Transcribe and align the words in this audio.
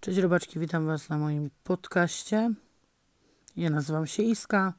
Cześć 0.00 0.18
robaczki, 0.18 0.58
witam 0.58 0.86
Was 0.86 1.08
na 1.08 1.18
moim 1.18 1.50
podcaście. 1.64 2.50
Ja 3.56 3.70
nazywam 3.70 4.06
się 4.06 4.22
Iska, 4.22 4.74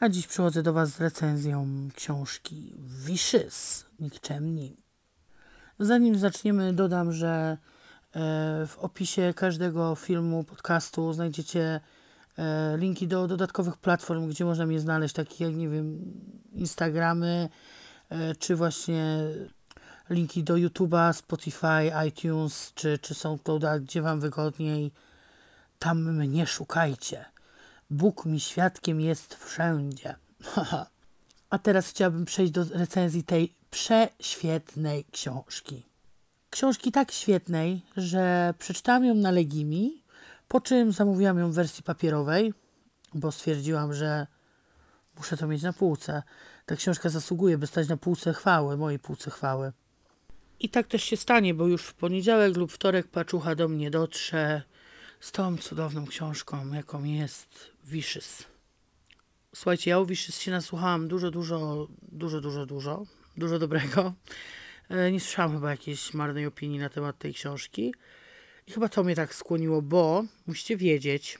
a 0.00 0.08
dziś 0.08 0.26
przychodzę 0.26 0.62
do 0.62 0.72
Was 0.72 0.90
z 0.90 1.00
recenzją 1.00 1.88
książki 1.94 2.74
Vicious, 3.06 3.86
Nikczemni. 4.00 4.76
Zanim 5.78 6.18
zaczniemy, 6.18 6.72
dodam, 6.72 7.12
że 7.12 7.28
e, 7.28 7.56
w 8.66 8.78
opisie 8.78 9.34
każdego 9.36 9.94
filmu, 9.94 10.44
podcastu 10.44 11.12
znajdziecie 11.12 11.80
e, 12.38 12.76
linki 12.78 13.08
do 13.08 13.26
dodatkowych 13.28 13.76
platform, 13.76 14.28
gdzie 14.28 14.44
można 14.44 14.66
mnie 14.66 14.80
znaleźć, 14.80 15.14
takich 15.14 15.40
jak, 15.40 15.54
nie 15.54 15.68
wiem, 15.68 16.00
Instagramy, 16.52 17.48
e, 18.08 18.34
czy 18.34 18.56
właśnie 18.56 19.18
linki 20.10 20.44
do 20.44 20.54
YouTube'a, 20.54 21.12
Spotify, 21.12 21.92
iTunes 22.08 22.72
czy, 22.74 22.98
czy 22.98 23.14
SoundClouda, 23.14 23.78
gdzie 23.78 24.02
Wam 24.02 24.20
wygodniej. 24.20 24.92
Tam 25.78 26.12
mnie 26.12 26.46
szukajcie. 26.46 27.24
Bóg 27.90 28.24
mi 28.24 28.40
świadkiem 28.40 29.00
jest 29.00 29.34
wszędzie. 29.34 30.14
A 31.50 31.58
teraz 31.58 31.88
chciałabym 31.88 32.24
przejść 32.24 32.52
do 32.52 32.64
recenzji 32.64 33.24
tej 33.24 33.52
prześwietnej 33.70 35.04
książki. 35.12 35.86
Książki 36.50 36.92
tak 36.92 37.12
świetnej, 37.12 37.82
że 37.96 38.54
przeczytałam 38.58 39.04
ją 39.04 39.14
na 39.14 39.30
Legimi, 39.30 40.02
po 40.48 40.60
czym 40.60 40.92
zamówiłam 40.92 41.38
ją 41.38 41.50
w 41.50 41.54
wersji 41.54 41.82
papierowej, 41.82 42.54
bo 43.14 43.32
stwierdziłam, 43.32 43.94
że 43.94 44.26
muszę 45.16 45.36
to 45.36 45.46
mieć 45.46 45.62
na 45.62 45.72
półce. 45.72 46.22
Ta 46.66 46.76
książka 46.76 47.08
zasługuje, 47.08 47.58
by 47.58 47.66
stać 47.66 47.88
na 47.88 47.96
półce 47.96 48.32
chwały, 48.32 48.76
mojej 48.76 48.98
półce 48.98 49.30
chwały. 49.30 49.72
I 50.60 50.68
tak 50.68 50.86
też 50.86 51.04
się 51.04 51.16
stanie, 51.16 51.54
bo 51.54 51.66
już 51.66 51.82
w 51.82 51.94
poniedziałek 51.94 52.56
lub 52.56 52.72
wtorek 52.72 53.08
paczucha 53.08 53.54
do 53.54 53.68
mnie 53.68 53.90
dotrze 53.90 54.62
z 55.20 55.32
tą 55.32 55.58
cudowną 55.58 56.06
książką, 56.06 56.72
jaką 56.72 57.04
jest 57.04 57.70
Vicious. 57.84 58.44
Słuchajcie, 59.54 59.90
ja 59.90 59.98
o 59.98 60.06
Vicious 60.06 60.40
się 60.40 60.50
nasłuchałam 60.50 61.08
dużo, 61.08 61.30
dużo, 61.30 61.88
dużo, 62.02 62.40
dużo, 62.40 62.66
dużo, 62.66 63.06
dużo 63.36 63.58
dobrego. 63.58 64.14
E, 64.88 65.12
nie 65.12 65.20
słyszałam 65.20 65.52
chyba 65.52 65.70
jakiejś 65.70 66.14
marnej 66.14 66.46
opinii 66.46 66.78
na 66.78 66.88
temat 66.88 67.18
tej 67.18 67.34
książki. 67.34 67.94
I 68.66 68.72
chyba 68.72 68.88
to 68.88 69.04
mnie 69.04 69.14
tak 69.14 69.34
skłoniło, 69.34 69.82
bo 69.82 70.24
musicie 70.46 70.76
wiedzieć, 70.76 71.38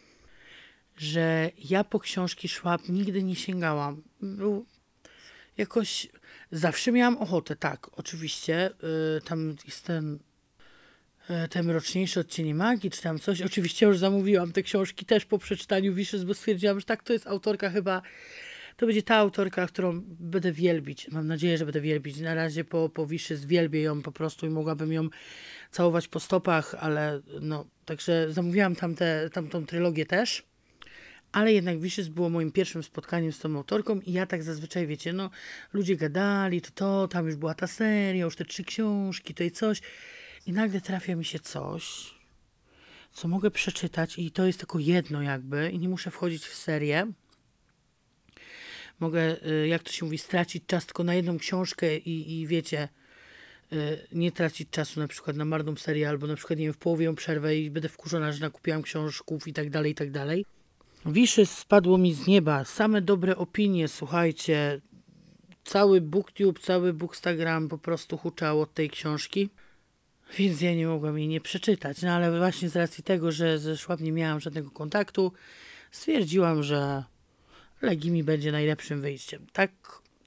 że 0.96 1.50
ja 1.58 1.84
po 1.84 2.00
książki 2.00 2.48
Schwab 2.48 2.88
nigdy 2.88 3.22
nie 3.22 3.36
sięgałam. 3.36 4.02
Był 4.22 4.66
jakoś 5.56 6.08
zawsze 6.50 6.92
miałam 6.92 7.18
ochotę, 7.18 7.56
tak, 7.56 7.90
oczywiście. 7.92 8.70
Yy, 8.82 9.20
tam 9.20 9.56
jest 9.66 9.84
ten, 9.84 10.18
yy, 11.28 11.48
ten 11.48 11.66
mroczniejszy 11.66 12.20
odcienie 12.20 12.54
magii, 12.54 12.90
czy 12.90 13.02
tam 13.02 13.18
coś. 13.18 13.42
Oczywiście 13.42 13.86
już 13.86 13.98
zamówiłam 13.98 14.52
te 14.52 14.62
książki 14.62 15.04
też 15.04 15.24
po 15.24 15.38
przeczytaniu 15.38 15.94
Wishes, 15.94 16.24
bo 16.24 16.34
stwierdziłam, 16.34 16.80
że 16.80 16.86
tak, 16.86 17.02
to 17.02 17.12
jest 17.12 17.26
autorka 17.26 17.70
chyba. 17.70 18.02
To 18.76 18.86
będzie 18.86 19.02
ta 19.02 19.16
autorka, 19.16 19.66
którą 19.66 20.00
będę 20.06 20.52
wielbić. 20.52 21.08
Mam 21.08 21.26
nadzieję, 21.26 21.58
że 21.58 21.64
będę 21.64 21.80
wielbić. 21.80 22.20
Na 22.20 22.34
razie 22.34 22.64
po, 22.64 22.88
po 22.88 23.06
Wishes 23.06 23.44
wielbię 23.44 23.82
ją 23.82 24.02
po 24.02 24.12
prostu 24.12 24.46
i 24.46 24.50
mogłabym 24.50 24.92
ją 24.92 25.08
całować 25.70 26.08
po 26.08 26.20
stopach, 26.20 26.74
ale 26.78 27.20
no, 27.40 27.66
także 27.84 28.32
zamówiłam 28.32 28.76
tamte, 28.76 29.30
tamtą 29.32 29.66
trylogię 29.66 30.06
też 30.06 30.49
ale 31.32 31.52
jednak 31.52 31.80
Wishes 31.80 32.08
było 32.08 32.30
moim 32.30 32.52
pierwszym 32.52 32.82
spotkaniem 32.82 33.32
z 33.32 33.38
tą 33.38 33.56
autorką 33.56 34.00
i 34.00 34.12
ja 34.12 34.26
tak 34.26 34.42
zazwyczaj, 34.42 34.86
wiecie, 34.86 35.12
no 35.12 35.30
ludzie 35.72 35.96
gadali, 35.96 36.60
to 36.60 36.70
to, 36.74 37.08
tam 37.08 37.26
już 37.26 37.36
była 37.36 37.54
ta 37.54 37.66
seria, 37.66 38.24
już 38.24 38.36
te 38.36 38.44
trzy 38.44 38.64
książki, 38.64 39.34
to 39.34 39.44
i 39.44 39.50
coś 39.50 39.80
i 40.46 40.52
nagle 40.52 40.80
trafia 40.80 41.16
mi 41.16 41.24
się 41.24 41.38
coś, 41.38 42.14
co 43.12 43.28
mogę 43.28 43.50
przeczytać 43.50 44.18
i 44.18 44.30
to 44.30 44.46
jest 44.46 44.58
tylko 44.58 44.78
jedno 44.78 45.22
jakby 45.22 45.70
i 45.70 45.78
nie 45.78 45.88
muszę 45.88 46.10
wchodzić 46.10 46.46
w 46.46 46.54
serię. 46.54 47.12
Mogę, 49.00 49.46
y, 49.46 49.68
jak 49.68 49.82
to 49.82 49.92
się 49.92 50.04
mówi, 50.04 50.18
stracić 50.18 50.66
czas 50.66 50.86
tylko 50.86 51.04
na 51.04 51.14
jedną 51.14 51.38
książkę 51.38 51.96
i, 51.96 52.40
i 52.40 52.46
wiecie, 52.46 52.88
y, 53.72 54.06
nie 54.12 54.32
tracić 54.32 54.70
czasu 54.70 55.00
na 55.00 55.08
przykład 55.08 55.36
na 55.36 55.44
marną 55.44 55.76
serię 55.76 56.08
albo 56.08 56.26
na 56.26 56.36
przykład, 56.36 56.58
nie 56.58 56.64
wiem, 56.64 56.74
w 56.74 56.78
połowie 56.78 57.04
ją 57.04 57.14
przerwę 57.14 57.56
i 57.56 57.70
będę 57.70 57.88
wkurzona, 57.88 58.32
że 58.32 58.40
nakupiłam 58.40 58.82
książków 58.82 59.48
i 59.48 59.52
tak 59.52 59.70
dalej, 59.70 59.92
i 59.92 59.94
tak 59.94 60.10
dalej. 60.10 60.44
Wiszy 61.06 61.46
spadło 61.46 61.98
mi 61.98 62.14
z 62.14 62.26
nieba, 62.26 62.64
same 62.64 63.02
dobre 63.02 63.36
opinie, 63.36 63.88
słuchajcie. 63.88 64.80
Cały 65.64 66.00
booktube, 66.00 66.60
cały 66.60 66.92
bookstagram 66.92 67.68
po 67.68 67.78
prostu 67.78 68.18
huczał 68.18 68.60
od 68.60 68.74
tej 68.74 68.90
książki. 68.90 69.50
Więc 70.38 70.60
ja 70.60 70.74
nie 70.74 70.86
mogłam 70.86 71.18
jej 71.18 71.28
nie 71.28 71.40
przeczytać. 71.40 72.02
No 72.02 72.12
ale 72.12 72.38
właśnie 72.38 72.68
z 72.68 72.76
racji 72.76 73.04
tego, 73.04 73.32
że 73.32 73.58
ze 73.58 73.76
Szłab 73.76 74.00
nie 74.00 74.12
miałam 74.12 74.40
żadnego 74.40 74.70
kontaktu, 74.70 75.32
stwierdziłam, 75.90 76.62
że 76.62 77.04
Legimi 77.82 78.24
będzie 78.24 78.52
najlepszym 78.52 79.00
wyjściem. 79.00 79.46
Tak, 79.52 79.70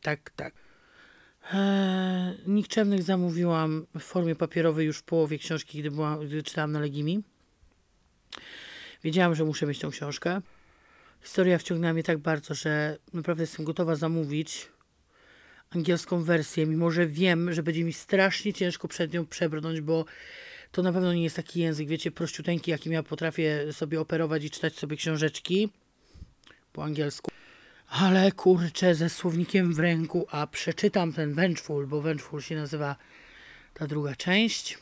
tak, 0.01 0.31
tak. 0.35 0.53
Eee, 1.53 2.37
nikczemnych 2.47 3.03
zamówiłam 3.03 3.85
w 3.99 4.01
formie 4.01 4.35
papierowej 4.35 4.85
już 4.85 4.97
w 4.97 5.03
połowie 5.03 5.37
książki, 5.37 5.79
gdy, 5.79 5.91
była, 5.91 6.17
gdy 6.17 6.43
czytałam 6.43 6.71
na 6.71 6.79
Legimi. 6.79 7.23
Wiedziałam, 9.03 9.35
że 9.35 9.43
muszę 9.43 9.65
mieć 9.65 9.79
tą 9.79 9.91
książkę. 9.91 10.41
Historia 11.23 11.57
wciągnęła 11.57 11.93
mnie 11.93 12.03
tak 12.03 12.17
bardzo, 12.17 12.53
że 12.55 12.97
naprawdę 13.13 13.43
jestem 13.43 13.65
gotowa 13.65 13.95
zamówić 13.95 14.69
angielską 15.69 16.23
wersję, 16.23 16.65
mimo 16.65 16.91
że 16.91 17.07
wiem, 17.07 17.53
że 17.53 17.63
będzie 17.63 17.83
mi 17.83 17.93
strasznie 17.93 18.53
ciężko 18.53 18.87
przed 18.87 19.13
nią 19.13 19.25
przebrnąć, 19.25 19.81
bo 19.81 20.05
to 20.71 20.83
na 20.83 20.93
pewno 20.93 21.13
nie 21.13 21.23
jest 21.23 21.35
taki 21.35 21.59
język, 21.59 21.87
wiecie, 21.87 22.11
prościuteńki, 22.11 22.71
jakim 22.71 22.93
ja 22.93 23.03
potrafię 23.03 23.73
sobie 23.73 24.01
operować 24.01 24.43
i 24.43 24.49
czytać 24.49 24.75
sobie 24.75 24.97
książeczki 24.97 25.69
po 26.73 26.83
angielsku. 26.83 27.31
Ale 27.87 28.31
kurczę, 28.31 28.95
ze 28.95 29.09
słownikiem 29.09 29.73
w 29.73 29.79
ręku, 29.79 30.27
a 30.31 30.47
przeczytam 30.47 31.13
ten 31.13 31.33
Vengeful, 31.33 31.87
bo 31.87 32.01
Vengeful 32.01 32.41
się 32.41 32.55
nazywa 32.55 32.95
ta 33.73 33.87
druga 33.87 34.15
część. 34.15 34.77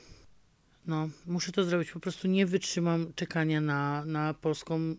No, 0.87 1.09
muszę 1.25 1.51
to 1.51 1.63
zrobić. 1.63 1.91
Po 1.91 1.99
prostu 1.99 2.27
nie 2.27 2.45
wytrzymam 2.45 3.13
czekania 3.15 3.61
na, 3.61 4.05
na 4.05 4.33
polską 4.33 4.95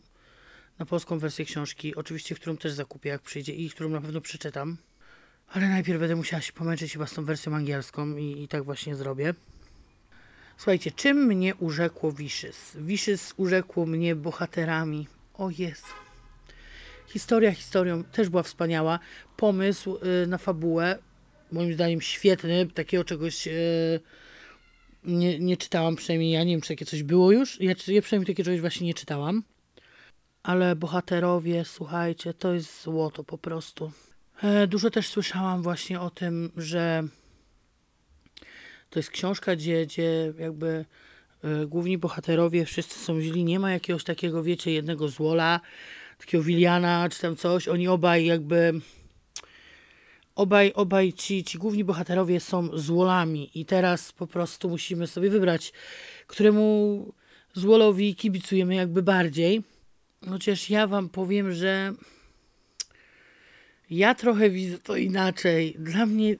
na 0.78 0.86
polską 0.86 1.18
wersję 1.18 1.44
książki, 1.44 1.94
oczywiście, 1.94 2.34
którą 2.34 2.56
też 2.56 2.72
zakupię 2.72 3.08
jak 3.10 3.22
przyjdzie 3.22 3.52
i 3.52 3.70
którą 3.70 3.88
na 3.88 4.00
pewno 4.00 4.20
przeczytam. 4.20 4.76
Ale 5.48 5.68
najpierw 5.68 6.00
będę 6.00 6.16
musiała 6.16 6.42
się 6.42 6.52
pomęczyć 6.52 6.92
chyba 6.92 7.06
z 7.06 7.12
tą 7.12 7.24
wersją 7.24 7.54
angielską 7.54 8.16
i, 8.16 8.42
i 8.42 8.48
tak 8.48 8.64
właśnie 8.64 8.96
zrobię. 8.96 9.34
Słuchajcie, 10.56 10.90
czym 10.90 11.26
mnie 11.26 11.54
urzekło 11.54 12.12
Wishes? 12.12 12.76
Wishes 12.80 13.34
urzekło 13.36 13.86
mnie 13.86 14.16
bohaterami. 14.16 15.08
O 15.34 15.50
Jezu. 15.50 15.86
Historia 17.06 17.52
historią 17.52 18.04
też 18.04 18.28
była 18.28 18.42
wspaniała. 18.42 18.98
Pomysł 19.36 19.98
y, 20.24 20.26
na 20.26 20.38
fabułę, 20.38 20.98
moim 21.52 21.72
zdaniem 21.74 22.00
świetny. 22.00 22.66
Takiego 22.74 23.04
czegoś 23.04 23.46
y, 23.46 24.00
nie, 25.04 25.38
nie 25.38 25.56
czytałam, 25.56 25.96
przynajmniej 25.96 26.30
ja 26.30 26.44
nie 26.44 26.52
wiem, 26.52 26.60
czy 26.60 26.68
takie 26.68 26.84
coś 26.84 27.02
było 27.02 27.32
już. 27.32 27.60
Ja, 27.60 27.74
ja 27.88 28.02
przynajmniej 28.02 28.26
takiego 28.26 28.44
czegoś 28.44 28.60
właśnie 28.60 28.86
nie 28.86 28.94
czytałam. 28.94 29.42
Ale 30.42 30.76
bohaterowie, 30.76 31.64
słuchajcie, 31.64 32.34
to 32.34 32.54
jest 32.54 32.82
złoto 32.82 33.24
po 33.24 33.38
prostu. 33.38 33.92
E, 34.42 34.66
dużo 34.66 34.90
też 34.90 35.08
słyszałam 35.08 35.62
właśnie 35.62 36.00
o 36.00 36.10
tym, 36.10 36.52
że 36.56 37.02
to 38.90 38.98
jest 38.98 39.10
książka, 39.10 39.56
gdzie, 39.56 39.86
gdzie 39.86 40.32
jakby 40.38 40.84
e, 41.44 41.66
główni 41.66 41.98
bohaterowie 41.98 42.64
wszyscy 42.64 42.98
są 42.98 43.20
źli. 43.20 43.44
Nie 43.44 43.58
ma 43.58 43.72
jakiegoś 43.72 44.04
takiego, 44.04 44.42
wiecie, 44.42 44.72
jednego 44.72 45.08
złola, 45.08 45.60
takiego 46.18 46.44
Wiliana 46.44 47.08
czy 47.08 47.20
tam 47.20 47.36
coś. 47.36 47.68
Oni 47.68 47.88
obaj 47.88 48.24
jakby 48.24 48.80
obaj, 50.34 50.72
obaj 50.74 51.12
ci, 51.12 51.44
ci 51.44 51.58
główni 51.58 51.84
bohaterowie 51.84 52.40
są 52.40 52.78
złolami 52.78 53.50
i 53.54 53.64
teraz 53.64 54.12
po 54.12 54.26
prostu 54.26 54.68
musimy 54.68 55.06
sobie 55.06 55.30
wybrać, 55.30 55.72
któremu 56.26 57.06
złolowi 57.54 58.14
kibicujemy 58.14 58.74
jakby 58.74 59.02
bardziej. 59.02 59.71
Chociaż 60.28 60.70
ja 60.70 60.86
wam 60.86 61.08
powiem, 61.08 61.52
że 61.52 61.94
ja 63.90 64.14
trochę 64.14 64.50
widzę 64.50 64.78
to 64.78 64.96
inaczej. 64.96 65.76
Dla 65.78 66.06
mnie 66.06 66.36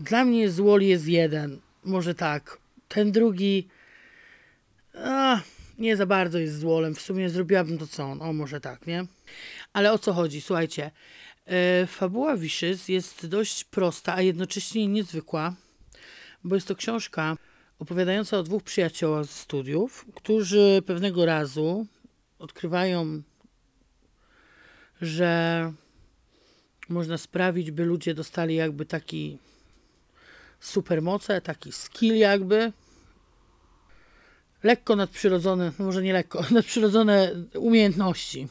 dla 0.00 0.24
mnie 0.24 0.50
złol 0.50 0.82
jest 0.82 1.08
jeden. 1.08 1.60
Może 1.84 2.14
tak. 2.14 2.58
Ten 2.88 3.12
drugi 3.12 3.68
a, 5.04 5.40
nie 5.78 5.96
za 5.96 6.06
bardzo 6.06 6.38
jest 6.38 6.58
złolem. 6.58 6.94
W 6.94 7.00
sumie 7.00 7.30
zrobiłabym 7.30 7.78
to 7.78 7.86
co 7.86 8.04
on. 8.04 8.22
O, 8.22 8.32
może 8.32 8.60
tak, 8.60 8.86
nie? 8.86 9.06
Ale 9.72 9.92
o 9.92 9.98
co 9.98 10.12
chodzi? 10.12 10.40
Słuchajcie. 10.40 10.90
E, 11.46 11.86
fabuła 11.86 12.36
Wishes 12.36 12.88
jest 12.88 13.26
dość 13.26 13.64
prosta, 13.64 14.14
a 14.14 14.22
jednocześnie 14.22 14.86
niezwykła, 14.86 15.54
bo 16.44 16.54
jest 16.54 16.68
to 16.68 16.76
książka 16.76 17.36
opowiadająca 17.78 18.38
o 18.38 18.42
dwóch 18.42 18.62
przyjaciołach 18.62 19.24
ze 19.24 19.32
studiów, 19.32 20.06
którzy 20.14 20.82
pewnego 20.86 21.26
razu 21.26 21.86
odkrywają, 22.38 23.22
że 25.00 25.72
można 26.88 27.18
sprawić, 27.18 27.70
by 27.70 27.84
ludzie 27.84 28.14
dostali 28.14 28.54
jakby 28.54 28.86
taki 28.86 29.38
supermoce, 30.60 31.40
taki 31.40 31.72
skill 31.72 32.16
jakby. 32.16 32.72
lekko 34.62 34.96
nadprzyrodzone, 34.96 35.72
no 35.78 35.84
może 35.84 36.02
nie 36.02 36.12
lekko, 36.12 36.44
nadprzyrodzone 36.50 37.32
umiejętności. 37.54 38.48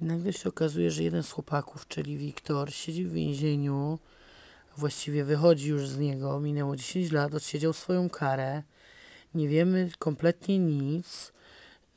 Nagle 0.00 0.32
się 0.32 0.48
okazuje, 0.48 0.90
że 0.90 1.02
jeden 1.02 1.22
z 1.22 1.30
chłopaków, 1.30 1.88
czyli 1.88 2.16
Wiktor, 2.18 2.72
siedzi 2.72 3.04
w 3.04 3.12
więzieniu, 3.12 3.98
właściwie 4.76 5.24
wychodzi 5.24 5.68
już 5.68 5.88
z 5.88 5.98
niego, 5.98 6.40
minęło 6.40 6.76
10 6.76 7.12
lat, 7.12 7.34
odsiedział 7.34 7.72
swoją 7.72 8.10
karę, 8.10 8.62
nie 9.34 9.48
wiemy 9.48 9.90
kompletnie 9.98 10.58
nic, 10.58 11.32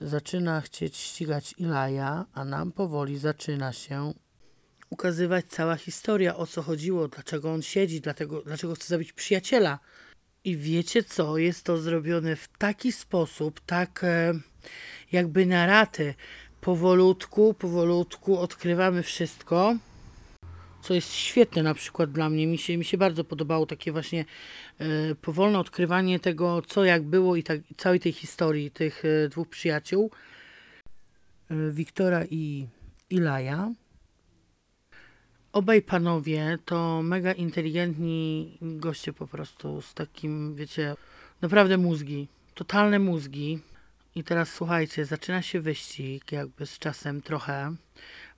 zaczyna 0.01 0.61
chcieć 0.61 0.97
ścigać 0.97 1.53
Ilaja, 1.57 2.25
a 2.33 2.45
nam 2.45 2.71
powoli 2.71 3.17
zaczyna 3.17 3.73
się 3.73 4.13
ukazywać 4.89 5.45
cała 5.49 5.75
historia, 5.75 6.35
o 6.35 6.47
co 6.47 6.61
chodziło, 6.61 7.07
dlaczego 7.07 7.53
on 7.53 7.61
siedzi, 7.61 8.01
dlatego, 8.01 8.41
dlaczego 8.41 8.75
chce 8.75 8.87
zabić 8.87 9.13
przyjaciela. 9.13 9.79
I 10.43 10.57
wiecie 10.57 11.03
co? 11.03 11.37
Jest 11.37 11.63
to 11.63 11.77
zrobione 11.77 12.35
w 12.35 12.47
taki 12.47 12.91
sposób, 12.91 13.61
tak 13.65 14.03
e, 14.03 14.33
jakby 15.11 15.45
na 15.45 15.65
raty. 15.65 16.13
Powolutku, 16.61 17.53
powolutku 17.53 18.37
odkrywamy 18.37 19.03
wszystko, 19.03 19.75
co 20.85 20.93
jest 20.93 21.13
świetne 21.13 21.63
na 21.63 21.73
przykład 21.73 22.11
dla 22.11 22.29
mnie. 22.29 22.47
Mi 22.47 22.57
się, 22.57 22.77
mi 22.77 22.85
się 22.85 22.97
bardzo 22.97 23.23
podobało 23.23 23.65
takie 23.65 23.91
właśnie 23.91 24.25
e, 24.79 25.15
powolne 25.15 25.59
odkrywanie 25.59 26.19
tego, 26.19 26.61
co 26.67 26.83
jak 26.83 27.03
było 27.03 27.35
i 27.35 27.43
tak, 27.43 27.59
całej 27.77 27.99
tej 27.99 28.11
historii 28.11 28.71
tych 28.71 29.03
e, 29.05 29.29
dwóch 29.29 29.49
przyjaciół, 29.49 30.11
e, 31.49 31.71
Wiktora 31.71 32.25
i 32.25 32.67
Ilaja. 33.09 33.71
Obaj 35.53 35.81
panowie 35.81 36.57
to 36.65 37.01
mega 37.03 37.31
inteligentni 37.31 38.57
goście 38.61 39.13
po 39.13 39.27
prostu 39.27 39.81
z 39.81 39.93
takim, 39.93 40.55
wiecie, 40.55 40.95
naprawdę 41.41 41.77
mózgi, 41.77 42.27
totalne 42.53 42.99
mózgi. 42.99 43.59
I 44.15 44.23
teraz 44.23 44.53
słuchajcie, 44.53 45.05
zaczyna 45.05 45.41
się 45.41 45.61
wyścig 45.61 46.31
jakby 46.31 46.65
z 46.65 46.79
czasem 46.79 47.21
trochę, 47.21 47.75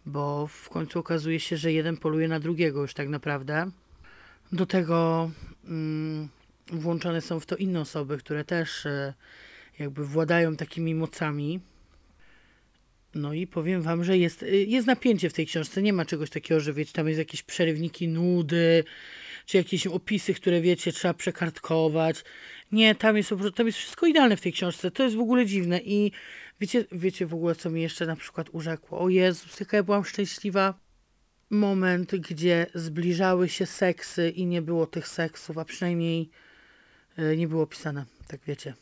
bo 0.07 0.47
w 0.47 0.69
końcu 0.69 0.99
okazuje 0.99 1.39
się, 1.39 1.57
że 1.57 1.73
jeden 1.73 1.97
poluje 1.97 2.27
na 2.27 2.39
drugiego 2.39 2.81
już 2.81 2.93
tak 2.93 3.09
naprawdę. 3.09 3.71
Do 4.51 4.65
tego 4.65 5.31
mm, 5.67 6.29
włączone 6.71 7.21
są 7.21 7.39
w 7.39 7.45
to 7.45 7.55
inne 7.55 7.81
osoby, 7.81 8.17
które 8.17 8.43
też 8.43 8.85
e, 8.85 9.13
jakby 9.79 10.05
władają 10.05 10.55
takimi 10.55 10.95
mocami. 10.95 11.59
No 13.15 13.33
i 13.33 13.47
powiem 13.47 13.81
wam, 13.81 14.03
że 14.03 14.17
jest, 14.17 14.43
y, 14.43 14.65
jest 14.65 14.87
napięcie 14.87 15.29
w 15.29 15.33
tej 15.33 15.47
książce. 15.47 15.81
Nie 15.81 15.93
ma 15.93 16.05
czegoś 16.05 16.29
takiego, 16.29 16.59
że 16.59 16.73
wiecie, 16.73 16.93
tam 16.93 17.07
jest 17.07 17.19
jakieś 17.19 17.43
przerywniki 17.43 18.07
nudy, 18.07 18.83
czy 19.47 19.57
jakieś 19.57 19.87
opisy, 19.87 20.33
które 20.33 20.61
wiecie, 20.61 20.91
trzeba 20.91 21.13
przekartkować. 21.13 22.23
Nie, 22.71 22.95
tam 22.95 23.17
jest, 23.17 23.29
tam 23.55 23.65
jest 23.65 23.77
wszystko 23.77 24.07
idealne 24.07 24.37
w 24.37 24.41
tej 24.41 24.53
książce. 24.53 24.91
To 24.91 25.03
jest 25.03 25.15
w 25.15 25.19
ogóle 25.19 25.45
dziwne. 25.45 25.79
I 25.79 26.11
wiecie, 26.59 26.85
wiecie 26.91 27.25
w 27.25 27.33
ogóle, 27.33 27.55
co 27.55 27.69
mi 27.69 27.81
jeszcze 27.81 28.05
na 28.05 28.15
przykład 28.15 28.47
urzekło? 28.51 28.99
O 28.99 29.09
Jezus, 29.09 29.59
jaka 29.59 29.77
ja 29.77 29.83
byłam 29.83 30.05
szczęśliwa. 30.05 30.73
Moment, 31.49 32.15
gdzie 32.15 32.65
zbliżały 32.73 33.49
się 33.49 33.65
seksy 33.65 34.29
i 34.29 34.45
nie 34.45 34.61
było 34.61 34.87
tych 34.87 35.07
seksów, 35.07 35.57
a 35.57 35.65
przynajmniej 35.65 36.29
y, 37.19 37.37
nie 37.37 37.47
było 37.47 37.63
opisane, 37.63 38.05
tak 38.27 38.41
wiecie 38.47 38.73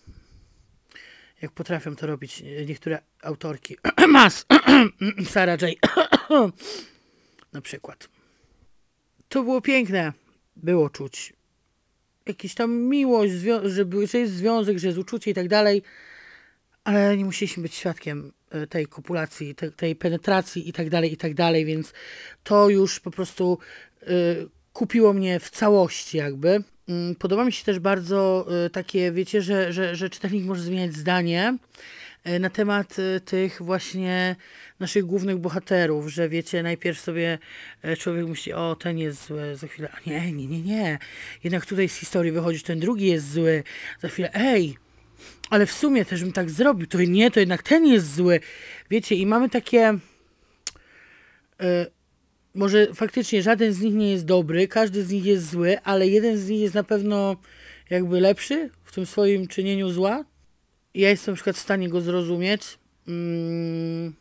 jak 1.42 1.52
potrafią 1.52 1.96
to 1.96 2.08
robić 2.08 2.44
niektóre 2.68 3.02
autorki. 3.22 3.78
Mas, 4.08 4.46
Sarah 5.34 5.62
J. 5.62 5.76
Na 7.54 7.62
przykład. 7.62 8.10
To 9.30 9.44
było 9.44 9.62
piękne. 9.62 10.25
Było 10.56 10.90
czuć. 10.90 11.34
Jakiś 12.26 12.56
tam 12.56 12.72
miłość, 12.72 13.34
że, 13.34 13.70
że 13.70 13.86
jest 14.20 14.34
związek, 14.34 14.78
że 14.78 14.88
jest 14.88 15.00
uczucie 15.00 15.32
i 15.32 15.34
tak 15.34 15.48
dalej. 15.48 15.82
Ale 16.84 17.18
nie 17.18 17.26
musieliśmy 17.26 17.64
być 17.64 17.76
świadkiem 17.76 18.32
e, 18.50 18.68
tej 18.68 18.88
kopulacji, 18.88 19.56
tej, 19.56 19.72
tej 19.72 19.96
penetracji 19.96 20.70
i 20.70 20.74
tak 20.74 20.90
dalej, 20.90 21.14
i 21.14 21.18
tak 21.18 21.34
dalej, 21.34 21.66
więc 21.66 21.94
to 22.44 22.70
już 22.70 23.00
po 23.00 23.12
prostu 23.12 23.58
y, 24.04 24.08
kupiło 24.74 25.14
mnie 25.14 25.40
w 25.40 25.50
całości 25.50 26.18
jakby. 26.18 26.64
Mm, 26.90 27.16
podoba 27.16 27.46
mi 27.46 27.52
się 27.52 27.66
też 27.66 27.80
bardzo 27.80 28.48
y, 28.66 28.70
takie, 28.70 29.12
wiecie, 29.12 29.42
że, 29.42 29.74
że, 29.74 29.96
że 29.96 30.10
czytelnik 30.10 30.46
może 30.46 30.62
zmieniać 30.62 30.94
zdanie 30.94 31.58
na 32.40 32.50
temat 32.50 33.00
y, 33.00 33.22
tych 33.26 33.62
właśnie 33.62 34.36
naszych 34.80 35.06
głównych 35.06 35.38
bohaterów, 35.38 36.08
że 36.08 36.30
wiecie, 36.30 36.64
najpierw 36.64 37.00
sobie 37.00 37.40
człowiek 38.00 38.28
myśli, 38.28 38.54
o 38.54 38.76
ten 38.76 38.98
jest 38.98 39.28
zły, 39.28 39.56
za 39.56 39.68
chwilę, 39.68 39.90
a 39.92 40.10
nie, 40.10 40.32
nie, 40.32 40.48
nie, 40.48 40.62
nie, 40.62 41.00
jednak 41.44 41.66
tutaj 41.66 41.90
z 41.90 41.96
historii 41.96 42.32
wychodzi, 42.32 42.62
ten 42.62 42.80
drugi 42.80 43.08
jest 43.08 43.32
zły, 43.32 43.64
za 44.02 44.08
chwilę, 44.08 44.30
ej, 44.34 44.78
ale 45.50 45.66
w 45.66 45.72
sumie 45.72 46.06
też 46.06 46.24
bym 46.24 46.34
tak 46.34 46.50
zrobił, 46.50 46.88
to 46.88 46.98
nie, 47.02 47.32
to 47.32 47.40
jednak 47.40 47.64
ten 47.64 47.86
jest 47.86 48.16
zły, 48.16 48.40
wiecie, 48.90 49.16
i 49.16 49.26
mamy 49.26 49.50
takie 49.50 50.00
może 52.56 52.94
faktycznie 52.94 53.42
żaden 53.42 53.74
z 53.74 53.82
nich 53.82 53.94
nie 53.94 54.12
jest 54.12 54.26
dobry, 54.26 54.68
każdy 54.68 55.04
z 55.04 55.12
nich 55.12 55.26
jest 55.26 55.50
zły, 55.50 55.78
ale 55.84 56.08
jeden 56.08 56.38
z 56.38 56.50
nich 56.50 56.62
jest 56.62 56.76
na 56.76 56.84
pewno 56.84 57.36
jakby 57.90 58.20
lepszy 58.20 58.70
w 58.84 58.96
tym 58.96 59.06
swoim 59.06 59.48
czynieniu 59.48 59.90
zła. 59.90 60.26
Ja 60.96 61.10
jestem 61.10 61.32
na 61.32 61.36
przykład 61.36 61.56
w 61.56 61.60
stanie 61.60 61.90
go 61.90 62.02
zrozumieć. 62.02 62.78
Mm, 63.08 64.14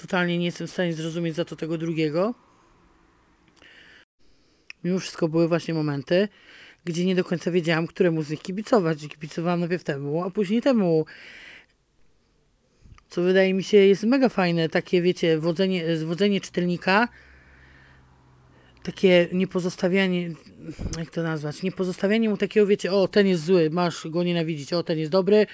totalnie 0.00 0.38
nie 0.38 0.44
jestem 0.44 0.66
w 0.66 0.70
stanie 0.70 0.92
zrozumieć 0.92 1.34
za 1.34 1.44
to 1.44 1.56
tego 1.56 1.78
drugiego. 1.78 2.34
Mimo 4.84 4.98
wszystko 4.98 5.28
były 5.28 5.48
właśnie 5.48 5.74
momenty, 5.74 6.28
gdzie 6.84 7.04
nie 7.04 7.14
do 7.14 7.24
końca 7.24 7.50
wiedziałam, 7.50 7.86
któremu 7.86 8.22
z 8.22 8.30
nich 8.30 8.42
kibicować. 8.42 9.08
Kibicowałam 9.08 9.60
najpierw 9.60 9.84
temu, 9.84 10.24
a 10.24 10.30
później 10.30 10.62
temu. 10.62 11.06
Co 13.08 13.22
wydaje 13.22 13.54
mi 13.54 13.62
się 13.62 13.76
jest 13.76 14.04
mega 14.04 14.28
fajne, 14.28 14.68
takie 14.68 15.02
wiecie, 15.02 15.38
wodzenie, 15.38 15.96
zwodzenie 15.96 16.40
czytelnika 16.40 17.08
takie 18.84 19.28
niepozostawianie, 19.32 20.30
jak 20.98 21.10
to 21.10 21.22
nazwać, 21.22 21.62
niepozostawianie 21.62 22.28
mu 22.28 22.36
takiego, 22.36 22.66
wiecie, 22.66 22.92
o, 22.92 23.08
ten 23.08 23.26
jest 23.26 23.44
zły, 23.44 23.70
masz 23.70 24.08
go 24.08 24.22
nienawidzić, 24.22 24.72
o, 24.72 24.82
ten 24.82 24.98
jest 24.98 25.10
dobry, 25.10 25.46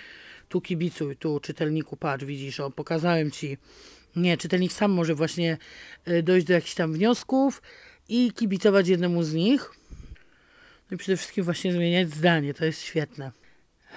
tu 0.49 0.61
kibicuj, 0.61 1.17
tu 1.17 1.41
czytelniku, 1.41 1.97
patrz, 1.97 2.25
widzisz, 2.25 2.61
o, 2.61 2.71
pokazałem 2.71 3.31
ci. 3.31 3.59
Nie, 4.17 4.37
czytelnik 4.37 4.73
sam 4.73 4.91
może 4.91 5.15
właśnie 5.15 5.59
y, 6.09 6.23
dojść 6.23 6.47
do 6.47 6.53
jakichś 6.53 6.75
tam 6.75 6.93
wniosków 6.93 7.63
i 8.09 8.33
kibicować 8.33 8.89
jednemu 8.89 9.23
z 9.23 9.35
nich. 9.35 9.71
No 10.91 10.95
i 10.95 10.99
przede 10.99 11.17
wszystkim 11.17 11.45
właśnie 11.45 11.73
zmieniać 11.73 12.11
zdanie, 12.11 12.55
to 12.55 12.65
jest 12.65 12.83
świetne. 12.83 13.33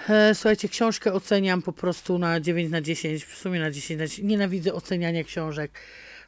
E, 0.08 0.34
słuchajcie, 0.34 0.68
książkę 0.68 1.12
oceniam 1.12 1.62
po 1.62 1.72
prostu 1.72 2.18
na 2.18 2.40
9 2.40 2.70
na 2.70 2.80
10, 2.80 3.24
w 3.24 3.38
sumie 3.38 3.60
na 3.60 3.70
10 3.70 4.00
na 4.00 4.06
10. 4.06 4.28
Nienawidzę 4.28 4.74
oceniania 4.74 5.24
książek. 5.24 5.80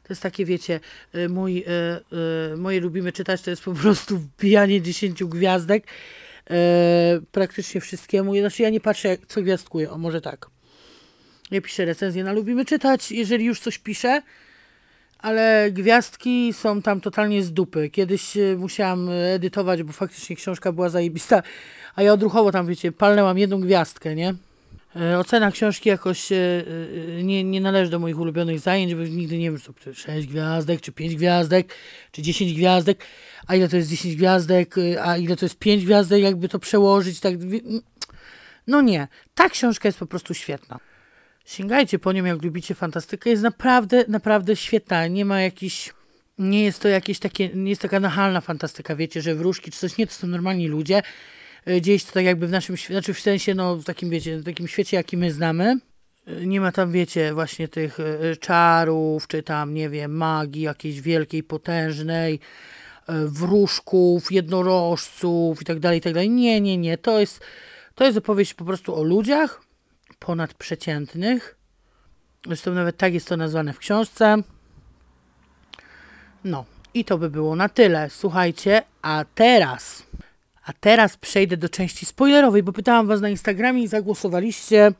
To 0.07 0.13
jest 0.13 0.23
takie, 0.23 0.45
wiecie, 0.45 0.79
y, 1.15 1.29
mój, 1.29 1.57
y, 1.57 2.53
y, 2.53 2.57
moje 2.57 2.79
lubimy 2.79 3.11
czytać, 3.11 3.41
to 3.41 3.49
jest 3.49 3.63
po 3.63 3.73
prostu 3.73 4.17
wbijanie 4.17 4.81
10 4.81 5.23
gwiazdek 5.23 5.87
praktycznie 7.31 7.81
wszystkiemu. 7.81 8.39
Znaczy 8.39 8.63
ja 8.63 8.69
nie 8.69 8.79
patrzę, 8.79 9.17
co 9.27 9.41
gwiazdkuję, 9.41 9.91
o 9.91 9.97
może 9.97 10.21
tak. 10.21 10.47
Ja 11.51 11.61
piszę 11.61 11.85
recenzję 11.85 12.23
na 12.23 12.31
lubimy 12.31 12.65
czytać, 12.65 13.11
jeżeli 13.11 13.45
już 13.45 13.59
coś 13.59 13.77
piszę, 13.77 14.21
ale 15.19 15.71
gwiazdki 15.71 16.53
są 16.53 16.81
tam 16.81 17.01
totalnie 17.01 17.43
z 17.43 17.53
dupy. 17.53 17.89
Kiedyś 17.89 18.37
musiałam 18.57 19.09
edytować, 19.35 19.83
bo 19.83 19.93
faktycznie 19.93 20.35
książka 20.35 20.71
była 20.71 20.89
zajebista, 20.89 21.43
a 21.95 22.03
ja 22.03 22.13
odruchowo 22.13 22.51
tam, 22.51 22.67
wiecie, 22.67 22.91
palnęłam 22.91 23.37
jedną 23.37 23.59
gwiazdkę, 23.59 24.15
nie? 24.15 24.35
E, 25.01 25.19
ocena 25.19 25.51
książki 25.51 25.89
jakoś 25.89 26.31
e, 26.31 26.35
e, 27.17 27.23
nie, 27.23 27.43
nie 27.43 27.61
należy 27.61 27.91
do 27.91 27.99
moich 27.99 28.19
ulubionych 28.19 28.59
zajęć, 28.59 28.95
bo 28.95 29.01
nigdy 29.03 29.37
nie 29.37 29.51
wiem, 29.51 29.59
czy 29.59 29.73
to 29.73 29.93
6 29.93 30.27
gwiazdek, 30.27 30.81
czy 30.81 30.91
5 30.91 31.15
gwiazdek, 31.15 31.75
czy 32.11 32.21
10 32.21 32.53
gwiazdek, 32.53 33.03
a 33.47 33.55
ile 33.55 33.69
to 33.69 33.77
jest 33.77 33.89
10 33.89 34.15
gwiazdek, 34.15 34.75
a 35.03 35.17
ile 35.17 35.35
to 35.35 35.45
jest 35.45 35.59
5 35.59 35.85
gwiazdek, 35.85 36.21
jakby 36.21 36.49
to 36.49 36.59
przełożyć, 36.59 37.19
tak. 37.19 37.33
No 38.67 38.81
nie, 38.81 39.07
ta 39.35 39.49
książka 39.49 39.87
jest 39.87 39.99
po 39.99 40.05
prostu 40.05 40.33
świetna. 40.33 40.79
Sięgajcie 41.45 41.99
po 41.99 42.11
nią, 42.11 42.25
jak 42.25 42.43
lubicie 42.43 42.75
fantastykę, 42.75 43.29
jest 43.29 43.43
naprawdę, 43.43 44.05
naprawdę 44.07 44.55
świetna. 44.55 45.07
Nie 45.07 45.25
ma 45.25 45.41
jakichś 45.41 45.93
nie 46.37 46.63
jest 46.63 46.81
to 46.81 46.87
jakieś 46.87 47.19
takie, 47.19 47.49
nie 47.49 47.69
jest 47.69 47.81
taka 47.81 47.99
nachalna 47.99 48.41
fantastyka, 48.41 48.95
wiecie, 48.95 49.21
że 49.21 49.35
wróżki 49.35 49.71
czy 49.71 49.79
coś, 49.79 49.97
nie, 49.97 50.07
to 50.07 50.13
są 50.13 50.27
normalni 50.27 50.67
ludzie 50.67 51.01
E, 51.67 51.99
się 51.99 52.05
to 52.07 52.13
tak 52.13 52.25
jakby 52.25 52.47
w 52.47 52.51
naszym, 52.51 52.77
znaczy 52.77 53.13
w 53.13 53.19
sensie, 53.19 53.55
no 53.55 53.75
w 53.75 53.83
takim, 53.83 54.09
wiecie, 54.09 54.37
w 54.37 54.45
takim 54.45 54.67
świecie, 54.67 54.97
jaki 54.97 55.17
my 55.17 55.31
znamy. 55.31 55.79
E, 56.27 56.45
nie 56.45 56.61
ma 56.61 56.71
tam, 56.71 56.91
wiecie, 56.91 57.33
właśnie 57.33 57.67
tych 57.67 57.99
e, 57.99 58.35
czarów, 58.35 59.27
czy 59.27 59.43
tam, 59.43 59.73
nie 59.73 59.89
wiem, 59.89 60.15
magii 60.15 60.61
jakiejś 60.61 61.01
wielkiej, 61.01 61.43
potężnej, 61.43 62.39
wróżków, 63.25 64.31
jednorożców 64.31 65.61
i 65.61 65.65
tak 65.65 65.79
dalej, 65.79 65.99
i 65.99 66.01
tak 66.01 66.13
dalej. 66.13 66.29
Nie, 66.29 66.61
nie, 66.61 66.77
nie. 66.77 66.97
To 66.97 67.19
jest, 67.19 67.41
to 67.95 68.05
jest 68.05 68.17
opowieść 68.17 68.53
po 68.53 68.65
prostu 68.65 68.95
o 68.95 69.03
ludziach 69.03 69.61
ponadprzeciętnych. 70.19 71.57
Zresztą 72.45 72.73
nawet 72.73 72.97
tak 72.97 73.13
jest 73.13 73.27
to 73.27 73.37
nazwane 73.37 73.73
w 73.73 73.77
książce. 73.77 74.37
No, 76.43 76.65
i 76.93 77.05
to 77.05 77.17
by 77.17 77.29
było 77.29 77.55
na 77.55 77.69
tyle. 77.69 78.09
Słuchajcie, 78.09 78.81
a 79.01 79.25
teraz 79.35 80.03
A 80.67 80.73
teraz 80.73 81.17
przejdę 81.17 81.57
do 81.57 81.69
części 81.69 82.05
spoilerowej, 82.05 82.63
bo 82.63 82.73
pytałam 82.73 83.07
Was 83.07 83.21
na 83.21 83.29
Instagramie 83.29 83.83
i 83.83 83.87
zagłosowaliście, 83.87 84.91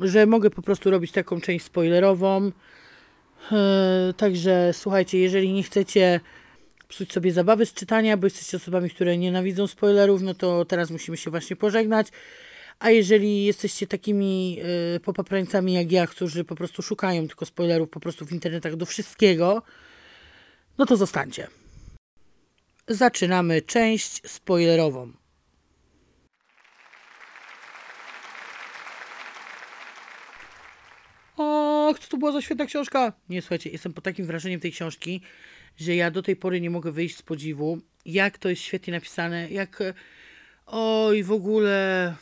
że 0.00 0.26
mogę 0.26 0.50
po 0.50 0.62
prostu 0.62 0.90
robić 0.90 1.12
taką 1.12 1.40
część 1.40 1.64
spoilerową. 1.64 2.44
Yy, 2.44 4.14
także 4.16 4.70
słuchajcie, 4.72 5.18
jeżeli 5.18 5.52
nie 5.52 5.62
chcecie 5.62 6.20
psuć 6.88 7.12
sobie 7.12 7.32
zabawy 7.32 7.66
z 7.66 7.72
czytania, 7.72 8.16
bo 8.16 8.26
jesteście 8.26 8.56
osobami, 8.56 8.90
które 8.90 9.18
nienawidzą 9.18 9.66
spoilerów, 9.66 10.22
no 10.22 10.34
to 10.34 10.64
teraz 10.64 10.90
musimy 10.90 11.16
się 11.16 11.30
właśnie 11.30 11.56
pożegnać. 11.56 12.06
A 12.78 12.90
jeżeli 12.90 13.44
jesteście 13.44 13.86
takimi 13.86 14.54
yy, 14.54 15.00
popaprańcami 15.00 15.72
jak 15.72 15.92
ja, 15.92 16.06
którzy 16.06 16.44
po 16.44 16.54
prostu 16.54 16.82
szukają 16.82 17.28
tylko 17.28 17.46
spoilerów 17.46 17.90
po 17.90 18.00
prostu 18.00 18.26
w 18.26 18.32
internetach 18.32 18.76
do 18.76 18.86
wszystkiego, 18.86 19.62
no 20.78 20.86
to 20.86 20.96
zostańcie. 20.96 21.46
Zaczynamy 22.88 23.62
część 23.62 24.30
spoilerową. 24.30 25.12
O, 31.36 31.94
co 32.00 32.08
to 32.08 32.16
była 32.16 32.32
za 32.32 32.42
świetna 32.42 32.66
książka? 32.66 33.12
Nie, 33.28 33.42
słuchajcie, 33.42 33.70
jestem 33.70 33.92
pod 33.92 34.04
takim 34.04 34.26
wrażeniem 34.26 34.60
tej 34.60 34.72
książki, 34.72 35.22
że 35.76 35.94
ja 35.94 36.10
do 36.10 36.22
tej 36.22 36.36
pory 36.36 36.60
nie 36.60 36.70
mogę 36.70 36.92
wyjść 36.92 37.16
z 37.16 37.22
podziwu, 37.22 37.78
jak 38.04 38.38
to 38.38 38.48
jest 38.48 38.62
świetnie 38.62 38.92
napisane, 38.92 39.50
jak... 39.50 39.82
Oj, 40.66 41.22
w 41.22 41.32
ogóle... 41.32 42.14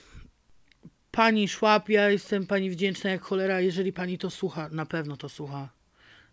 Pani 1.11 1.49
Szłap, 1.49 1.89
ja 1.89 2.11
jestem 2.11 2.47
pani 2.47 2.71
wdzięczna 2.71 3.11
jak 3.11 3.23
cholera, 3.23 3.61
jeżeli 3.61 3.93
pani 3.93 4.19
to 4.19 4.31
słucha. 4.31 4.69
Na 4.69 4.87
pewno 4.87 5.17
to 5.17 5.29
słucha. 5.29 5.69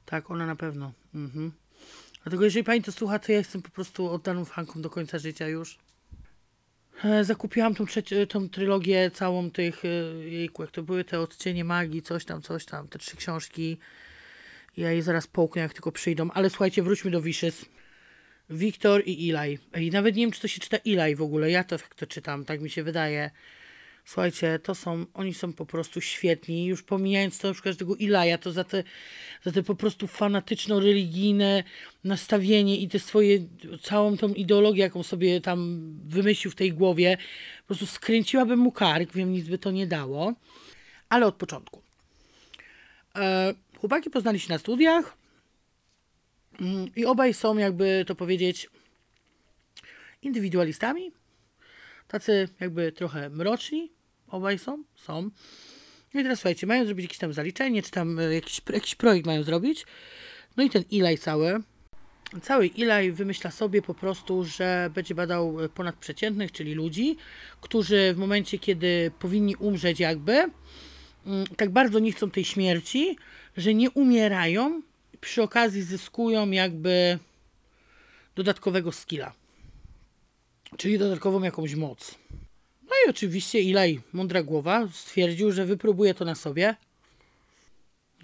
Tak, 0.06 0.32
ona 0.32 0.46
na 0.46 0.56
pewno. 0.56 0.94
Mhm. 1.16 1.52
Dlatego 2.24 2.44
jeżeli 2.44 2.64
pani 2.64 2.82
to 2.82 2.92
słucha, 2.92 3.20
to 3.20 3.32
ja 3.32 3.38
jestem 3.38 3.62
po 3.62 3.70
prostu 3.70 4.10
oddaną 4.10 4.46
fanką 4.46 4.82
do 4.82 4.90
końca 4.90 5.20
życia 5.20 5.48
już. 5.48 5.78
E, 7.04 7.24
zakupiłam 7.24 7.76
tą, 7.76 7.86
trzeci, 7.86 8.16
tą 8.28 8.50
trylogię 8.50 9.12
całą 9.12 9.52
tych, 9.52 9.86
e, 9.86 9.88
jejku, 10.30 10.62
jak 10.62 10.72
to 10.72 10.84
były 10.84 11.04
te 11.04 11.20
odcienie 11.20 11.64
magii, 11.64 12.02
coś 12.02 12.26
tam, 12.26 12.42
coś 12.42 12.66
tam, 12.66 12.88
te 12.88 13.00
trzy 13.00 13.18
książki. 13.18 13.78
Ja 14.78 14.92
je 14.92 15.04
zaraz 15.04 15.28
połknę, 15.28 15.62
jak 15.62 15.74
tylko 15.74 15.92
przyjdą. 15.92 16.32
Ale 16.32 16.50
słuchajcie, 16.50 16.84
wróćmy 16.84 17.12
do 17.12 17.22
Wishes. 17.22 17.66
Wiktor 18.50 19.04
i 19.06 19.32
Eli. 19.32 19.60
I 19.76 19.92
nawet 19.92 20.16
nie 20.16 20.24
wiem, 20.24 20.32
czy 20.32 20.42
to 20.42 20.48
się 20.48 20.60
czyta 20.60 20.78
Eli 20.86 21.16
w 21.16 21.22
ogóle. 21.22 21.52
Ja 21.52 21.64
to, 21.64 21.78
to 21.96 22.08
czytam, 22.08 22.46
tak 22.46 22.62
mi 22.62 22.70
się 22.70 22.84
wydaje. 22.84 23.32
Słuchajcie, 24.06 24.60
to 24.64 24.76
są, 24.76 25.06
oni 25.14 25.34
są 25.34 25.54
po 25.54 25.66
prostu 25.66 26.02
świetni. 26.02 26.66
Już 26.66 26.84
pomijając 26.84 27.40
to 27.40 27.48
już 27.48 27.62
każdego 27.62 27.96
Ilaja, 27.96 28.38
to 28.38 28.52
za 28.52 28.64
te, 28.64 28.84
za 29.44 29.52
te 29.52 29.64
po 29.64 29.76
prostu 29.76 30.08
fanatyczno-religijne 30.08 31.64
nastawienie 32.04 32.78
i 32.78 32.88
te 32.88 33.00
swoje, 33.00 33.40
całą 33.82 34.18
tą 34.18 34.34
ideologię, 34.34 34.84
jaką 34.84 35.04
sobie 35.04 35.42
tam 35.42 35.90
wymyślił 36.06 36.52
w 36.52 36.56
tej 36.56 36.74
głowie, 36.74 37.18
po 37.62 37.68
prostu 37.68 37.86
skręciłabym 37.86 38.60
mu 38.60 38.72
kark, 38.72 39.14
wiem, 39.14 39.32
nic 39.32 39.48
by 39.48 39.58
to 39.58 39.72
nie 39.72 39.88
dało. 39.88 40.34
Ale 41.10 41.26
od 41.26 41.36
początku. 41.36 41.82
E, 43.16 43.54
chłopaki 43.78 44.10
poznali 44.10 44.40
się 44.40 44.54
na 44.54 44.60
studiach 44.60 45.18
mm, 46.60 46.88
i 46.96 47.06
obaj 47.06 47.34
są, 47.34 47.58
jakby 47.58 48.06
to 48.08 48.16
powiedzieć, 48.16 48.70
indywidualistami 50.22 51.12
tacy 52.14 52.50
jakby 52.60 52.92
trochę 52.92 53.30
mroczni, 53.30 53.92
obaj 54.28 54.60
są, 54.60 54.84
są. 54.96 55.30
No 56.14 56.20
i 56.20 56.24
teraz 56.24 56.40
słuchajcie, 56.40 56.68
mają 56.68 56.86
zrobić 56.86 57.04
jakieś 57.04 57.18
tam 57.18 57.34
zaliczenie, 57.34 57.84
czy 57.84 57.92
tam 57.92 58.20
e, 58.20 58.34
jakiś, 58.34 58.62
jakiś 58.74 58.96
projekt 58.96 59.26
mają 59.26 59.44
zrobić. 59.44 59.86
No 60.58 60.64
i 60.64 60.70
ten 60.70 60.84
Eli 60.92 61.18
cały, 61.18 61.62
cały 62.42 62.70
Eli 62.78 63.12
wymyśla 63.12 63.52
sobie 63.52 63.82
po 63.82 63.94
prostu, 63.94 64.44
że 64.44 64.90
będzie 64.96 65.16
badał 65.16 65.58
ponadprzeciętnych, 65.76 66.52
czyli 66.52 66.74
ludzi, 66.74 67.18
którzy 67.62 68.14
w 68.14 68.18
momencie, 68.18 68.60
kiedy 68.60 69.12
powinni 69.20 69.56
umrzeć 69.56 70.00
jakby, 70.00 70.34
mm, 70.34 71.48
tak 71.58 71.70
bardzo 71.70 72.00
nie 72.00 72.12
chcą 72.12 72.32
tej 72.32 72.46
śmierci, 72.46 73.18
że 73.58 73.74
nie 73.74 73.92
umierają, 73.92 74.82
przy 75.22 75.44
okazji 75.44 75.82
zyskują 75.82 76.52
jakby 76.52 77.20
dodatkowego 78.36 78.92
skilla 78.92 79.43
czyli 80.78 80.98
dodatkową 80.98 81.44
jakąś 81.44 81.76
moc. 81.76 82.16
No 82.84 82.96
i 83.06 83.10
oczywiście 83.10 83.62
Ilaj, 83.62 84.02
mądra 84.14 84.44
głowa, 84.44 84.88
stwierdził, 84.94 85.52
że 85.52 85.66
wypróbuje 85.66 86.14
to 86.14 86.26
na 86.26 86.36
sobie. 86.36 86.76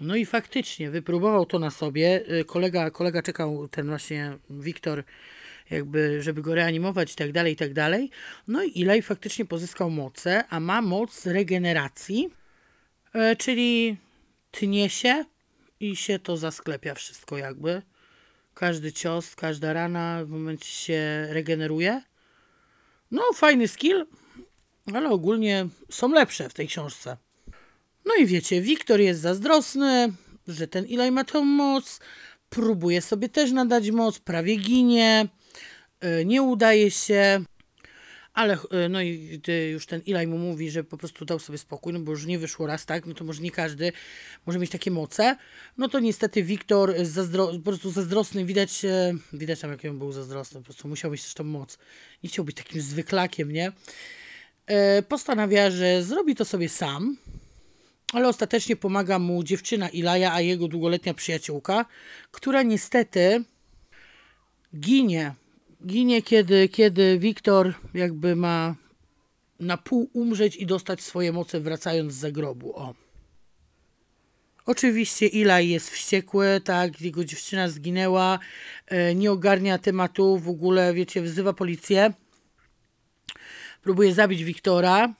No 0.00 0.16
i 0.16 0.26
faktycznie 0.26 0.90
wypróbował 0.90 1.46
to 1.46 1.58
na 1.58 1.70
sobie. 1.70 2.22
Y, 2.40 2.44
kolega, 2.44 2.90
kolega 2.90 3.22
czekał, 3.22 3.68
ten 3.68 3.88
właśnie 3.88 4.38
Wiktor, 4.50 5.04
jakby, 5.70 6.22
żeby 6.22 6.42
go 6.42 6.54
reanimować 6.54 7.12
i 7.12 7.16
tak 7.16 7.32
dalej, 7.32 7.52
i 7.52 7.56
tak 7.56 7.72
dalej. 7.72 8.10
No 8.48 8.62
i 8.62 8.80
Ilaj 8.80 9.02
faktycznie 9.02 9.44
pozyskał 9.44 9.90
moce, 9.90 10.44
a 10.48 10.60
ma 10.60 10.82
moc 10.82 11.26
regeneracji, 11.26 12.30
e, 13.14 13.36
czyli 13.36 13.96
tnie 14.50 14.90
się 14.90 15.24
i 15.80 15.96
się 15.96 16.18
to 16.18 16.36
zasklepia 16.36 16.94
wszystko 16.94 17.38
jakby. 17.38 17.82
Każdy 18.54 18.92
cios, 18.92 19.36
każda 19.36 19.72
rana 19.72 20.24
w 20.24 20.28
momencie 20.28 20.66
się 20.66 21.26
regeneruje. 21.30 22.02
No, 23.10 23.22
fajny 23.34 23.68
skill, 23.68 24.06
ale 24.94 25.08
ogólnie 25.08 25.68
są 25.90 26.08
lepsze 26.08 26.48
w 26.48 26.54
tej 26.54 26.68
książce. 26.68 27.16
No 28.06 28.14
i 28.14 28.26
wiecie, 28.26 28.60
Wiktor 28.60 29.00
jest 29.00 29.20
zazdrosny, 29.20 30.12
że 30.48 30.68
ten 30.68 30.86
Ilaj 30.86 31.12
ma 31.12 31.24
tą 31.24 31.44
moc, 31.44 32.00
próbuje 32.48 33.02
sobie 33.02 33.28
też 33.28 33.52
nadać 33.52 33.90
moc, 33.90 34.18
prawie 34.18 34.56
ginie, 34.56 35.28
e, 36.00 36.24
nie 36.24 36.42
udaje 36.42 36.90
się, 36.90 37.44
ale 38.34 38.58
e, 38.70 38.88
no 38.88 39.02
i 39.02 39.40
już 39.72 39.86
ten 39.86 40.00
Ilaj 40.00 40.26
mu 40.26 40.38
mówi, 40.38 40.70
że 40.70 40.84
po 40.84 40.96
prostu 40.96 41.24
dał 41.24 41.38
sobie 41.38 41.58
spokój, 41.58 41.92
no 41.92 42.00
bo 42.00 42.12
już 42.12 42.26
nie 42.26 42.38
wyszło 42.38 42.66
raz, 42.66 42.86
tak, 42.86 43.06
no 43.06 43.14
to 43.14 43.24
może 43.24 43.42
nie 43.42 43.50
każdy 43.50 43.92
może 44.46 44.58
mieć 44.58 44.70
takie 44.70 44.90
moce. 44.90 45.36
No 45.78 45.88
to 45.88 46.00
niestety 46.00 46.42
Wiktor 46.42 46.94
zazdro, 47.02 47.46
po 47.46 47.58
prostu 47.58 47.90
zazdrosny, 47.90 48.44
widać, 48.44 48.84
e, 48.84 49.14
widać 49.32 49.60
tam 49.60 49.70
jak 49.70 49.84
on 49.84 49.98
był 49.98 50.12
zazdrosny, 50.12 50.60
po 50.60 50.64
prostu 50.64 50.88
musiał 50.88 51.10
mieć 51.10 51.22
też 51.22 51.34
tą 51.34 51.44
moc. 51.44 51.78
Nie 52.22 52.28
chciał 52.28 52.44
być 52.44 52.56
takim 52.56 52.80
zwyklakiem, 52.80 53.52
nie? 53.52 53.72
E, 54.66 55.02
postanawia, 55.02 55.70
że 55.70 56.02
zrobi 56.02 56.34
to 56.34 56.44
sobie 56.44 56.68
sam, 56.68 57.16
ale 58.12 58.28
ostatecznie 58.28 58.76
pomaga 58.76 59.18
mu 59.18 59.44
dziewczyna 59.44 59.88
Ilaja, 59.88 60.32
a 60.32 60.40
jego 60.40 60.68
długoletnia 60.68 61.14
przyjaciółka, 61.14 61.84
która 62.30 62.62
niestety 62.62 63.44
ginie 64.76 65.34
ginie, 65.86 66.22
kiedy, 66.22 66.68
kiedy 66.68 67.18
Wiktor 67.18 67.74
jakby 67.94 68.36
ma 68.36 68.74
na 69.60 69.76
pół 69.76 70.10
umrzeć 70.12 70.56
i 70.56 70.66
dostać 70.66 71.00
swoje 71.00 71.32
moce 71.32 71.60
wracając 71.60 72.12
z 72.12 72.16
zagrobu. 72.16 72.76
O. 72.76 72.94
Oczywiście 74.66 75.26
Ilaj 75.26 75.68
jest 75.68 75.90
wściekły, 75.90 76.60
tak, 76.64 77.00
jego 77.00 77.24
dziewczyna 77.24 77.68
zginęła, 77.68 78.38
e, 78.86 79.14
nie 79.14 79.32
ogarnia 79.32 79.78
tematu, 79.78 80.38
w 80.38 80.48
ogóle, 80.48 80.94
wiecie, 80.94 81.22
wzywa 81.22 81.52
policję. 81.52 82.12
Próbuje 83.82 84.14
zabić 84.14 84.44
Wiktora, 84.44 85.14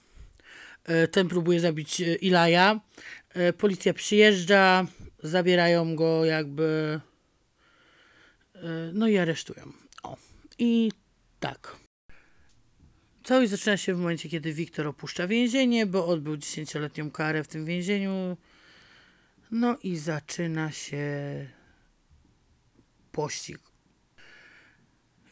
e, 0.84 1.08
ten 1.08 1.28
próbuje 1.28 1.60
zabić 1.60 2.00
e, 2.00 2.14
Ilaja. 2.14 2.80
Policja 3.58 3.94
przyjeżdża, 3.94 4.86
zabierają 5.22 5.96
go 5.96 6.24
jakby, 6.24 7.00
no 8.92 9.08
i 9.08 9.18
aresztują. 9.18 9.72
I 10.60 10.92
tak. 11.40 11.76
Całość 13.24 13.50
zaczyna 13.50 13.76
się 13.76 13.94
w 13.94 13.98
momencie, 13.98 14.28
kiedy 14.28 14.52
Wiktor 14.52 14.86
opuszcza 14.86 15.26
więzienie, 15.26 15.86
bo 15.86 16.06
odbył 16.06 16.34
10-letnią 16.34 17.10
karę 17.10 17.44
w 17.44 17.48
tym 17.48 17.64
więzieniu. 17.64 18.36
No 19.50 19.76
i 19.82 19.96
zaczyna 19.96 20.70
się 20.72 21.06
pościg. 23.12 23.58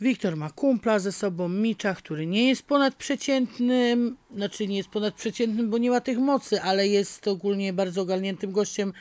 Wiktor 0.01 0.37
ma 0.37 0.51
kumpla 0.51 0.99
ze 0.99 1.13
sobą, 1.13 1.49
Micza, 1.49 1.95
który 1.95 2.27
nie 2.27 2.49
jest 2.49 2.63
ponadprzeciętnym, 2.63 4.17
znaczy 4.35 4.69
nie 4.69 4.77
jest 4.77 4.89
ponadprzeciętnym, 4.89 5.71
bo 5.71 5.79
nie 5.79 5.91
ma 5.91 6.01
tych 6.01 6.19
mocy, 6.19 6.63
ale 6.63 6.89
jest 6.89 7.29
ogólnie 7.29 7.73
bardzo 7.73 8.03
ogarniętym 8.03 8.53
gościem, 8.53 8.93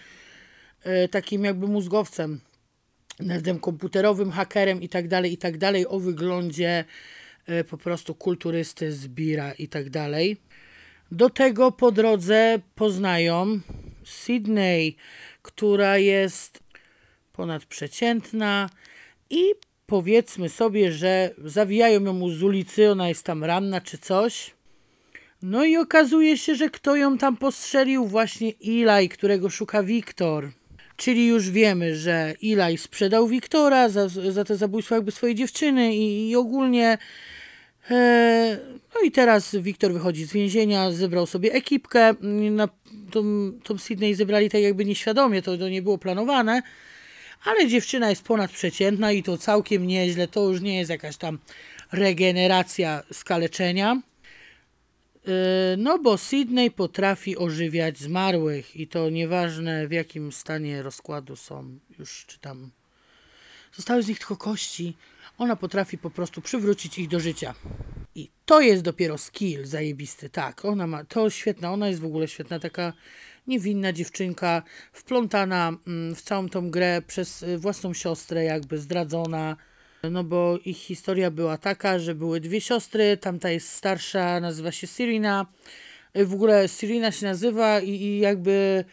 e, 0.84 1.08
takim 1.08 1.44
jakby 1.44 1.68
mózgowcem 1.68 2.42
nerdem 3.20 3.60
komputerowym, 3.60 4.32
hakerem 4.32 4.82
i 4.82 4.90
tak 4.90 5.08
dalej, 5.08 5.34
i 5.34 5.38
tak 5.38 5.58
dalej, 5.58 5.88
o 5.88 6.00
wyglądzie 6.00 6.86
e, 7.46 7.64
po 7.64 7.78
prostu 7.78 8.16
kulturysty 8.16 8.92
z 8.92 9.08
Bira 9.08 9.52
i 9.52 9.68
tak 9.68 9.90
dalej. 9.90 10.38
Do 11.12 11.30
tego 11.30 11.72
po 11.72 11.92
drodze 11.92 12.60
poznają 12.76 13.60
Sydney, 14.04 14.96
która 15.42 15.98
jest 15.98 16.60
ponadprzeciętna 17.34 18.70
i 19.30 19.44
powiedzmy 19.86 20.50
sobie, 20.50 20.92
że 20.92 21.30
zawijają 21.44 22.04
ją 22.04 22.30
z 22.30 22.44
ulicy, 22.44 22.92
ona 22.92 23.10
jest 23.10 23.24
tam 23.24 23.44
ranna 23.44 23.82
czy 23.82 23.98
coś. 23.98 24.58
No 25.42 25.66
i 25.66 25.78
okazuje 25.78 26.38
się, 26.38 26.56
że 26.56 26.70
kto 26.70 26.96
ją 26.96 27.18
tam 27.18 27.38
postrzelił? 27.38 28.06
Właśnie 28.06 28.54
Eli, 28.68 29.10
którego 29.10 29.50
szuka 29.50 29.84
Wiktor. 29.84 30.52
Czyli 30.98 31.28
już 31.28 31.50
wiemy, 31.50 31.96
że 31.96 32.34
Eli 32.44 32.78
sprzedał 32.78 33.28
Wiktora 33.28 33.90
za, 33.90 34.10
za 34.10 34.44
te 34.44 34.56
zabójstwo 34.56 34.96
jakby 34.96 35.12
swojej 35.12 35.36
dziewczyny 35.36 35.96
i, 35.96 36.30
i 36.30 36.36
ogólnie 36.36 36.98
E, 37.92 38.58
no 38.96 39.02
i 39.02 39.12
teraz 39.12 39.56
Wiktor 39.56 39.94
wychodzi 39.94 40.26
z 40.26 40.34
więzienia, 40.34 40.92
zebrał 40.92 41.26
sobie 41.26 41.54
ekipkę. 41.54 42.14
Na 42.52 42.70
tą, 43.12 43.24
tą 43.64 43.78
Sydney 43.78 44.16
zebrali 44.16 44.50
tak 44.50 44.62
jakby 44.62 44.86
nieświadomie, 44.86 45.42
to, 45.42 45.58
to 45.58 45.70
nie 45.70 45.82
było 45.82 45.98
planowane. 45.98 46.62
Ale 47.46 47.68
dziewczyna 47.68 48.10
jest 48.10 48.24
ponadprzeciętna 48.24 49.12
i 49.12 49.24
to 49.24 49.38
całkiem 49.38 49.88
nieźle. 49.88 50.28
To 50.28 50.50
już 50.50 50.62
nie 50.62 50.78
jest 50.78 50.90
jakaś 50.90 51.18
tam 51.18 51.40
regeneracja 51.92 53.04
skaleczenia. 53.12 54.02
E, 55.28 55.78
no 55.78 56.00
bo 56.00 56.18
Sydney 56.18 56.72
potrafi 56.72 57.38
ożywiać 57.38 57.98
zmarłych 57.98 58.76
i 58.76 58.88
to 58.88 59.10
nieważne 59.10 59.88
w 59.88 59.92
jakim 59.92 60.32
stanie 60.32 60.84
rozkładu 60.84 61.36
są. 61.36 61.80
Już 62.00 62.26
czytam. 62.28 62.72
Zostały 63.74 64.04
z 64.04 64.08
nich 64.08 64.20
tylko 64.20 64.38
kości. 64.38 64.98
Ona 65.38 65.56
potrafi 65.56 65.98
po 65.98 66.10
prostu 66.10 66.42
przywrócić 66.42 67.00
ich 67.00 67.08
do 67.08 67.20
życia. 67.20 67.54
I 68.16 68.30
to 68.46 68.62
jest 68.62 68.84
dopiero 68.84 69.18
skill 69.18 69.66
zajebisty, 69.66 70.30
tak. 70.30 70.66
Ona 70.66 70.88
ma, 70.88 71.06
to 71.06 71.30
świetna, 71.30 71.74
ona 71.74 71.88
jest 71.88 72.02
w 72.02 72.06
ogóle 72.06 72.28
świetna, 72.28 72.60
taka 72.60 72.94
niewinna 73.48 73.94
dziewczynka, 73.94 74.62
wplątana 74.94 75.74
mm, 75.88 76.16
w 76.16 76.22
całą 76.22 76.50
tą 76.50 76.72
grę 76.72 77.02
przez 77.08 77.44
y, 77.44 77.58
własną 77.58 77.94
siostrę, 77.94 78.44
jakby 78.44 78.78
zdradzona. 78.78 79.58
No 80.12 80.24
bo 80.24 80.60
ich 80.66 80.78
historia 80.78 81.32
była 81.32 81.58
taka, 81.58 82.00
że 82.00 82.16
były 82.16 82.40
dwie 82.40 82.62
siostry, 82.62 83.18
tamta 83.18 83.50
jest 83.50 83.70
starsza, 83.70 84.40
nazywa 84.40 84.72
się 84.72 84.88
Sirina. 84.88 85.46
W 86.16 86.34
ogóle 86.34 86.68
Sirina 86.68 87.12
się 87.12 87.26
nazywa 87.26 87.80
i, 87.80 87.90
i 87.90 88.20
jakby 88.20 88.86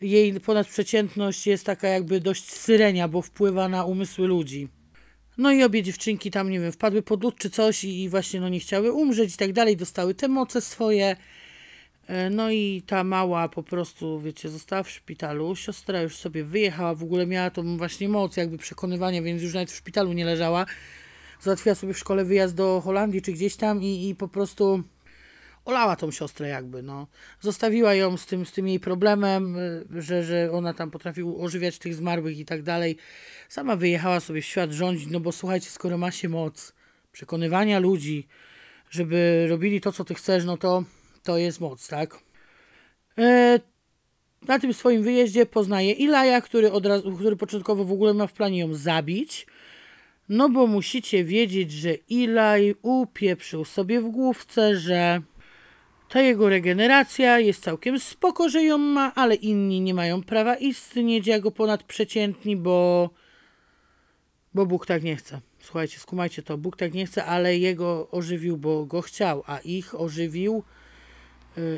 jej 0.00 0.40
ponadprzeciętność 0.40 1.46
jest 1.46 1.66
taka 1.66 1.88
jakby 1.88 2.20
dość 2.20 2.52
syrenia, 2.52 3.08
bo 3.08 3.22
wpływa 3.22 3.68
na 3.68 3.84
umysły 3.84 4.26
ludzi. 4.26 4.68
No 5.38 5.52
i 5.52 5.62
obie 5.62 5.82
dziewczynki 5.82 6.30
tam, 6.30 6.50
nie 6.50 6.60
wiem, 6.60 6.72
wpadły 6.72 7.02
pod 7.02 7.22
lód 7.22 7.38
czy 7.38 7.50
coś 7.50 7.84
i, 7.84 8.02
i 8.02 8.08
właśnie 8.08 8.40
no 8.40 8.48
nie 8.48 8.60
chciały 8.60 8.92
umrzeć 8.92 9.34
i 9.34 9.36
tak 9.36 9.52
dalej, 9.52 9.76
dostały 9.76 10.14
te 10.14 10.28
moce 10.28 10.60
swoje. 10.60 11.16
E, 12.12 12.30
no 12.30 12.50
i 12.50 12.82
ta 12.86 13.04
mała 13.04 13.48
po 13.48 13.62
prostu, 13.62 14.20
wiecie, 14.20 14.48
została 14.48 14.82
w 14.82 14.90
szpitalu. 14.90 15.56
Siostra 15.56 16.02
już 16.02 16.16
sobie 16.16 16.44
wyjechała, 16.44 16.94
w 16.94 17.02
ogóle 17.02 17.26
miała 17.26 17.50
tą 17.50 17.76
właśnie 17.76 18.08
moc 18.08 18.36
jakby 18.36 18.58
przekonywania, 18.58 19.22
więc 19.22 19.42
już 19.42 19.54
nawet 19.54 19.70
w 19.70 19.76
szpitalu 19.76 20.12
nie 20.12 20.24
leżała. 20.24 20.66
Załatwiła 21.40 21.74
sobie 21.74 21.94
w 21.94 21.98
szkole 21.98 22.24
wyjazd 22.24 22.54
do 22.54 22.80
Holandii 22.84 23.22
czy 23.22 23.32
gdzieś 23.32 23.56
tam 23.56 23.82
i, 23.82 24.08
i 24.08 24.14
po 24.14 24.28
prostu 24.28 24.82
olała 25.64 25.96
tą 25.96 26.10
siostrę 26.10 26.48
jakby, 26.48 26.82
no. 26.82 27.06
Zostawiła 27.40 27.94
ją 27.94 28.16
z 28.16 28.26
tym, 28.26 28.46
z 28.46 28.52
tym 28.52 28.68
jej 28.68 28.80
problemem, 28.80 29.56
y, 29.56 30.02
że, 30.02 30.24
że 30.24 30.52
ona 30.52 30.74
tam 30.74 30.90
potrafi 30.90 31.22
ożywiać 31.22 31.78
tych 31.78 31.94
zmarłych 31.94 32.38
i 32.38 32.44
tak 32.44 32.62
dalej. 32.62 32.96
Sama 33.48 33.76
wyjechała 33.76 34.20
sobie 34.20 34.42
w 34.42 34.44
świat 34.44 34.72
rządzić, 34.72 35.08
no 35.10 35.20
bo 35.20 35.32
słuchajcie, 35.32 35.70
skoro 35.70 35.98
ma 35.98 36.10
się 36.10 36.28
moc 36.28 36.72
przekonywania 37.12 37.78
ludzi, 37.78 38.26
żeby 38.90 39.46
robili 39.50 39.80
to, 39.80 39.92
co 39.92 40.04
ty 40.04 40.14
chcesz, 40.14 40.44
no 40.44 40.56
to 40.56 40.84
to 41.22 41.38
jest 41.38 41.60
moc, 41.60 41.88
tak? 41.88 42.18
E, 43.18 43.60
na 44.48 44.58
tym 44.58 44.74
swoim 44.74 45.02
wyjeździe 45.02 45.46
poznaje 45.46 45.92
Ilaja, 45.92 46.40
który, 46.40 46.72
od 46.72 46.86
razu, 46.86 47.16
który 47.16 47.36
początkowo 47.36 47.84
w 47.84 47.92
ogóle 47.92 48.14
ma 48.14 48.26
w 48.26 48.32
planie 48.32 48.58
ją 48.58 48.74
zabić. 48.74 49.46
No 50.28 50.48
bo 50.48 50.66
musicie 50.66 51.24
wiedzieć, 51.24 51.72
że 51.72 51.94
Ilaj 51.94 52.74
upieprzył 52.82 53.64
sobie 53.64 54.00
w 54.00 54.08
główce, 54.08 54.76
że 54.76 55.22
ta 56.08 56.20
jego 56.20 56.48
regeneracja 56.48 57.38
jest 57.38 57.62
całkiem 57.62 58.00
spoko, 58.00 58.48
że 58.48 58.62
ją 58.62 58.78
ma, 58.78 59.14
ale 59.14 59.34
inni 59.34 59.80
nie 59.80 59.94
mają 59.94 60.22
prawa 60.22 60.54
istnieć 60.54 61.26
jako 61.26 61.50
ponadprzeciętni, 61.50 62.56
bo, 62.56 63.10
bo 64.54 64.66
Bóg 64.66 64.86
tak 64.86 65.02
nie 65.02 65.16
chce. 65.16 65.40
Słuchajcie, 65.60 65.98
skumajcie 65.98 66.42
to, 66.42 66.58
Bóg 66.58 66.76
tak 66.76 66.94
nie 66.94 67.06
chce, 67.06 67.24
ale 67.24 67.58
jego 67.58 68.10
ożywił, 68.10 68.56
bo 68.56 68.86
go 68.86 69.02
chciał, 69.02 69.42
a 69.46 69.58
ich 69.58 70.00
ożywił 70.00 70.62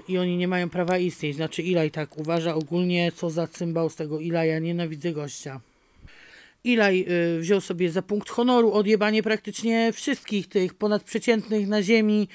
i 0.08 0.18
oni 0.18 0.37
nie 0.37 0.48
mają 0.48 0.70
prawa 0.70 0.98
istnieć. 0.98 1.37
Znaczy 1.37 1.62
Ilaj 1.62 1.90
tak 1.90 2.18
uważa 2.18 2.54
ogólnie, 2.54 3.12
co 3.12 3.30
za 3.30 3.46
cymbał 3.46 3.90
z 3.90 3.96
tego 3.96 4.20
Ilaja, 4.20 4.58
nienawidzę 4.58 5.12
gościa. 5.12 5.60
Ilaj 6.64 7.06
y, 7.37 7.40
wziął 7.40 7.60
sobie 7.60 7.90
za 7.90 8.02
punkt 8.02 8.30
honoru 8.30 8.72
odjebanie 8.72 9.22
praktycznie 9.22 9.92
wszystkich 9.92 10.48
tych 10.48 10.74
ponadprzeciętnych 10.74 11.68
na 11.68 11.82
ziemi 11.82 12.28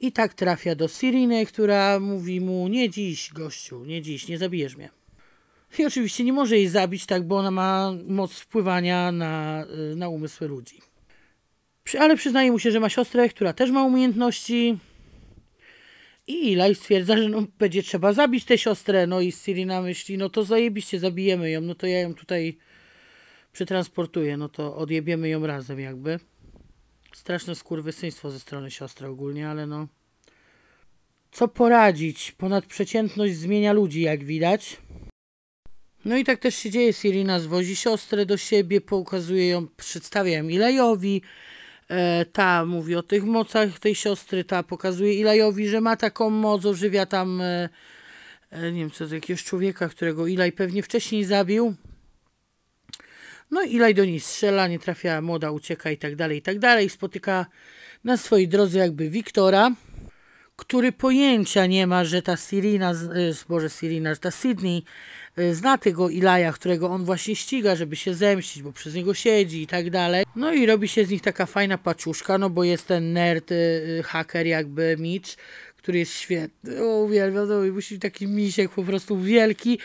i 0.00 0.12
tak 0.12 0.34
trafia 0.34 0.74
do 0.74 0.88
Siriny, 0.88 1.46
która 1.46 2.00
mówi 2.00 2.40
mu 2.40 2.68
nie 2.68 2.90
dziś 2.90 3.32
gościu, 3.32 3.84
nie 3.84 4.02
dziś, 4.02 4.28
nie 4.28 4.38
zabijesz 4.38 4.76
mnie. 4.76 4.90
I 5.78 5.84
oczywiście 5.84 6.24
nie 6.24 6.32
może 6.32 6.56
jej 6.56 6.68
zabić 6.68 7.06
tak, 7.06 7.22
bo 7.22 7.36
ona 7.36 7.50
ma 7.50 7.92
moc 8.06 8.32
wpływania 8.32 9.12
na, 9.12 9.64
y, 9.92 9.96
na 9.96 10.08
umysły 10.08 10.48
ludzi. 10.48 10.80
Ale 11.98 12.16
przyznaje 12.16 12.52
mu 12.52 12.58
się, 12.58 12.70
że 12.70 12.80
ma 12.80 12.88
siostrę, 12.88 13.28
która 13.28 13.52
też 13.52 13.70
ma 13.70 13.84
umiejętności. 13.84 14.78
I 16.32 16.52
Ilaj 16.52 16.74
stwierdza, 16.74 17.16
że 17.16 17.28
no, 17.28 17.42
będzie 17.58 17.82
trzeba 17.82 18.12
zabić 18.12 18.44
tę 18.44 18.58
siostrę. 18.58 19.06
No 19.06 19.20
i 19.20 19.32
Sirina 19.32 19.82
myśli, 19.82 20.18
no 20.18 20.30
to 20.30 20.44
zajebiście, 20.44 20.98
zabijemy 20.98 21.50
ją. 21.50 21.60
No 21.60 21.74
to 21.74 21.86
ja 21.86 22.00
ją 22.00 22.14
tutaj 22.14 22.58
przetransportuję, 23.52 24.36
no 24.36 24.48
to 24.48 24.76
odjebiemy 24.76 25.28
ją 25.28 25.46
razem 25.46 25.80
jakby. 25.80 26.20
Straszne 27.14 27.54
skurwysyństwo 27.54 28.30
ze 28.30 28.40
strony 28.40 28.70
siostry 28.70 29.08
ogólnie, 29.08 29.48
ale 29.48 29.66
no... 29.66 29.88
Co 31.32 31.48
poradzić? 31.48 32.32
Ponadprzeciętność 32.32 33.36
zmienia 33.36 33.72
ludzi, 33.72 34.00
jak 34.00 34.24
widać. 34.24 34.76
No 36.04 36.16
i 36.16 36.24
tak 36.24 36.38
też 36.38 36.54
się 36.54 36.70
dzieje. 36.70 36.92
Sirina 36.92 37.40
zwozi 37.40 37.76
siostrę 37.76 38.26
do 38.26 38.36
siebie, 38.36 38.80
pokazuje 38.80 39.48
ją, 39.48 39.66
przedstawia 39.76 40.38
ją 40.38 40.48
Ilajowi. 40.48 41.22
E, 41.92 42.24
ta 42.24 42.64
mówi 42.64 42.96
o 42.96 43.02
tych 43.02 43.24
mocach 43.24 43.78
tej 43.78 43.94
siostry, 43.94 44.44
ta 44.44 44.62
pokazuje 44.62 45.14
Ilajowi, 45.14 45.68
że 45.68 45.80
ma 45.80 45.96
taką 45.96 46.30
moc, 46.30 46.66
ożywia 46.66 47.06
tam, 47.06 47.40
e, 47.40 47.68
e, 48.50 48.72
nie 48.72 48.80
wiem 48.80 48.90
co, 48.90 49.14
jakiegoś 49.14 49.44
człowieka, 49.44 49.88
którego 49.88 50.26
Ilaj 50.26 50.52
pewnie 50.52 50.82
wcześniej 50.82 51.24
zabił. 51.24 51.74
No 53.50 53.62
i 53.62 53.74
Ilaj 53.74 53.94
do 53.94 54.04
niej 54.04 54.20
strzela, 54.20 54.68
nie 54.68 54.78
trafia, 54.78 55.20
młoda 55.20 55.50
ucieka 55.50 55.90
i 55.90 55.96
tak 55.96 56.16
dalej, 56.16 56.38
i 56.38 56.42
tak 56.42 56.58
dalej. 56.58 56.88
Spotyka 56.88 57.46
na 58.04 58.16
swojej 58.16 58.48
drodze 58.48 58.78
jakby 58.78 59.10
Wiktora, 59.10 59.70
który 60.56 60.92
pojęcia 60.92 61.66
nie 61.66 61.86
ma, 61.86 62.04
że 62.04 62.22
ta 62.22 62.36
Sirina, 62.36 62.92
y, 62.92 63.34
Boże 63.48 63.70
Sirina, 63.70 64.14
że 64.14 64.20
ta 64.20 64.30
Sydney 64.30 64.82
y, 65.38 65.54
zna 65.54 65.78
tego 65.78 66.10
Ilaja, 66.10 66.52
którego 66.52 66.88
on 66.88 67.04
właśnie 67.04 67.36
ściga, 67.36 67.76
żeby 67.76 67.96
się 67.96 68.14
zemścić, 68.14 68.62
bo 68.62 68.72
przez 68.72 68.94
niego 68.94 69.14
siedzi 69.14 69.62
i 69.62 69.66
tak 69.66 69.90
dalej. 69.90 70.24
No 70.36 70.52
i 70.52 70.66
robi 70.66 70.88
się 70.88 71.04
z 71.04 71.10
nich 71.10 71.22
taka 71.22 71.46
fajna 71.46 71.78
paczuszka, 71.78 72.38
no 72.38 72.50
bo 72.50 72.64
jest 72.64 72.86
ten 72.86 73.12
nerd, 73.12 73.52
y, 73.52 74.02
haker 74.04 74.46
jakby 74.46 74.96
Mitch, 74.98 75.36
który 75.76 75.98
jest 75.98 76.14
świetny. 76.14 76.82
O, 76.82 77.02
uwielbiam, 77.02 77.48
to 77.48 77.60
musi 77.72 77.94
być 77.94 78.02
taki 78.02 78.26
misiek 78.26 78.70
po 78.70 78.82
prostu 78.82 79.20
wielki. 79.20 79.78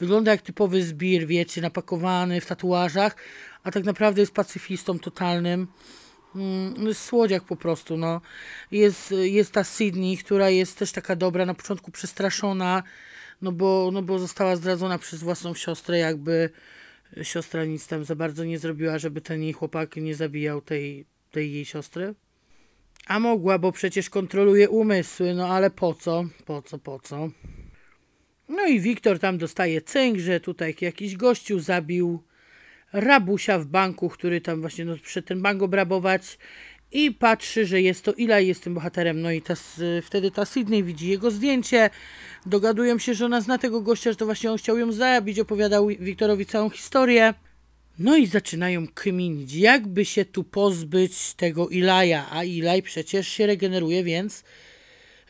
Wygląda 0.00 0.30
jak 0.30 0.42
typowy 0.42 0.82
zbir, 0.82 1.26
wiecie, 1.26 1.60
napakowany 1.60 2.40
w 2.40 2.46
tatuażach, 2.46 3.16
a 3.62 3.70
tak 3.70 3.84
naprawdę 3.84 4.20
jest 4.20 4.34
pacyfistą 4.34 4.98
totalnym. 4.98 5.66
Mm, 6.34 6.94
słodziak 6.94 7.44
po 7.44 7.56
prostu, 7.56 7.96
no. 7.96 8.20
Jest, 8.70 9.10
jest 9.10 9.52
ta 9.52 9.64
Sydney, 9.64 10.16
która 10.16 10.50
jest 10.50 10.78
też 10.78 10.92
taka 10.92 11.16
dobra, 11.16 11.46
na 11.46 11.54
początku 11.54 11.90
przestraszona, 11.90 12.82
no 13.42 13.52
bo, 13.52 13.90
no 13.92 14.02
bo 14.02 14.18
została 14.18 14.56
zdradzona 14.56 14.98
przez 14.98 15.22
własną 15.22 15.54
siostrę, 15.54 15.98
jakby 15.98 16.50
siostra 17.22 17.64
nic 17.64 17.86
tam 17.86 18.04
za 18.04 18.16
bardzo 18.16 18.44
nie 18.44 18.58
zrobiła, 18.58 18.98
żeby 18.98 19.20
ten 19.20 19.42
jej 19.42 19.52
chłopak 19.52 19.96
nie 19.96 20.14
zabijał 20.14 20.60
tej, 20.60 21.06
tej 21.30 21.52
jej 21.52 21.64
siostry. 21.64 22.14
A 23.06 23.20
mogła, 23.20 23.58
bo 23.58 23.72
przecież 23.72 24.10
kontroluje 24.10 24.68
umysły, 24.68 25.34
no 25.34 25.48
ale 25.48 25.70
po 25.70 25.94
co? 25.94 26.24
Po 26.44 26.62
co, 26.62 26.78
po 26.78 27.00
co? 27.00 27.28
No 28.48 28.66
i 28.66 28.80
Wiktor 28.80 29.18
tam 29.18 29.38
dostaje 29.38 29.82
cynk, 29.82 30.18
że 30.18 30.40
tutaj 30.40 30.76
jakiś 30.80 31.16
gościu 31.16 31.60
zabił 31.60 32.22
rabusia 32.94 33.58
w 33.58 33.66
banku, 33.66 34.08
który 34.08 34.40
tam 34.40 34.60
właśnie 34.60 34.84
no, 34.84 34.96
przyszedł 35.02 35.28
ten 35.28 35.42
bank 35.42 35.62
obrabować 35.62 36.38
i 36.92 37.12
patrzy, 37.12 37.66
że 37.66 37.82
jest 37.82 38.04
to 38.04 38.12
Ila 38.12 38.40
jest 38.40 38.64
tym 38.64 38.74
bohaterem. 38.74 39.22
No 39.22 39.30
i 39.30 39.42
ta, 39.42 39.54
wtedy 40.02 40.30
ta 40.30 40.44
Sydney 40.44 40.82
widzi 40.82 41.08
jego 41.08 41.30
zdjęcie, 41.30 41.90
dogadują 42.46 42.98
się, 42.98 43.14
że 43.14 43.24
ona 43.24 43.40
zna 43.40 43.58
tego 43.58 43.80
gościa, 43.80 44.10
że 44.10 44.16
to 44.16 44.24
właśnie 44.24 44.50
on 44.52 44.58
chciał 44.58 44.78
ją 44.78 44.92
zabić, 44.92 45.38
opowiadał 45.38 45.86
Wiktorowi 45.86 46.46
całą 46.46 46.70
historię. 46.70 47.34
No 47.98 48.16
i 48.16 48.26
zaczynają 48.26 48.86
kminić, 48.88 49.54
jakby 49.54 50.04
się 50.04 50.24
tu 50.24 50.44
pozbyć 50.44 51.34
tego 51.34 51.68
Ilaja, 51.68 52.26
a 52.30 52.44
Ilaj 52.44 52.82
przecież 52.82 53.28
się 53.28 53.46
regeneruje, 53.46 54.04
więc 54.04 54.44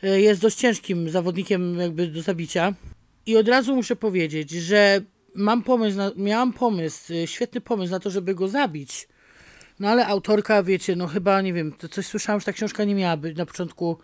e, 0.03 0.21
jest 0.21 0.41
dość 0.41 0.57
ciężkim 0.57 1.09
zawodnikiem 1.09 1.79
jakby 1.79 2.07
do 2.07 2.21
zabicia. 2.21 2.73
I 3.25 3.37
od 3.37 3.47
razu 3.47 3.75
muszę 3.75 3.95
powiedzieć, 3.95 4.51
że 4.51 5.01
mam 5.35 5.63
pomysł, 5.63 5.97
na, 5.97 6.11
miałam 6.15 6.53
pomysł, 6.53 7.13
e, 7.13 7.27
świetny 7.27 7.61
pomysł 7.61 7.91
na 7.91 7.99
to, 7.99 8.09
żeby 8.09 8.35
go 8.35 8.47
zabić. 8.47 9.07
No 9.79 9.89
ale 9.89 10.07
autorka, 10.07 10.63
wiecie, 10.63 10.95
no 10.95 11.07
chyba, 11.07 11.41
nie 11.41 11.53
wiem, 11.53 11.71
to 11.71 11.89
coś 11.89 12.05
słyszałam, 12.05 12.39
że 12.39 12.45
ta 12.45 12.53
książka 12.53 12.83
nie 12.83 12.95
miała 12.95 13.17
być 13.17 13.37
na 13.37 13.45
początku, 13.45 13.97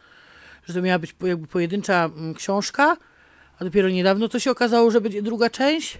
że 0.63 0.73
to 0.73 0.81
miała 0.81 0.99
być 0.99 1.15
jakby 1.21 1.47
pojedyncza 1.47 2.05
mm, 2.05 2.33
książka, 2.33 2.97
a 3.59 3.63
dopiero 3.63 3.89
niedawno 3.89 4.27
to 4.27 4.39
się 4.39 4.51
okazało, 4.51 4.91
że 4.91 5.01
będzie 5.01 5.21
druga 5.21 5.49
część. 5.49 5.97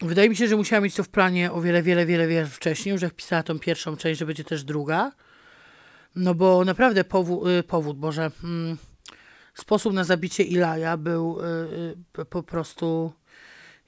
Wydaje 0.00 0.28
mi 0.28 0.36
się, 0.36 0.48
że 0.48 0.56
musiała 0.56 0.80
mieć 0.80 0.94
to 0.94 1.04
w 1.04 1.08
planie 1.08 1.52
o 1.52 1.60
wiele, 1.60 1.82
wiele, 1.82 2.06
wiele, 2.06 2.26
wiele 2.26 2.46
wcześniej, 2.46 2.92
już 2.92 3.02
jak 3.02 3.14
pisała 3.14 3.42
tą 3.42 3.58
pierwszą 3.58 3.96
część, 3.96 4.18
że 4.18 4.26
będzie 4.26 4.44
też 4.44 4.64
druga. 4.64 5.12
No 6.16 6.34
bo 6.34 6.64
naprawdę 6.64 7.04
powód, 7.04 7.48
powód 7.66 7.98
Boże, 7.98 8.30
mm, 8.44 8.76
sposób 9.54 9.92
na 9.92 10.04
zabicie 10.04 10.42
Ilaja 10.42 10.96
był 10.96 11.40
y, 11.40 12.20
y, 12.20 12.24
po 12.24 12.42
prostu 12.42 13.12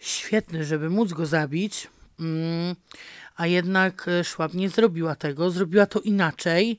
świetny, 0.01 0.65
żeby 0.65 0.91
móc 0.91 1.13
go 1.13 1.27
zabić. 1.27 1.89
Mm, 2.21 2.77
a 3.37 3.47
jednak 3.47 4.09
y, 4.09 4.25
Szłap 4.25 4.55
nie 4.55 4.69
zrobiła 4.69 5.15
tego, 5.15 5.51
zrobiła 5.51 5.87
to 5.87 6.01
inaczej. 6.01 6.79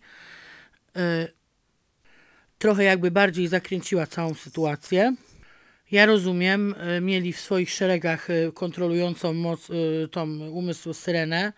Trochę 2.57 2.83
jakby 2.83 3.11
bardziej 3.11 3.47
zakręciła 3.47 4.07
całą 4.07 4.33
sytuację. 4.33 5.15
Ja 5.91 6.05
rozumiem, 6.05 6.75
mieli 7.01 7.33
w 7.33 7.39
swoich 7.39 7.71
szeregach 7.71 8.27
kontrolującą 8.53 9.33
moc, 9.33 9.67
tą 10.11 10.49
umysł 10.49 10.93
Syrenę, 10.93 11.53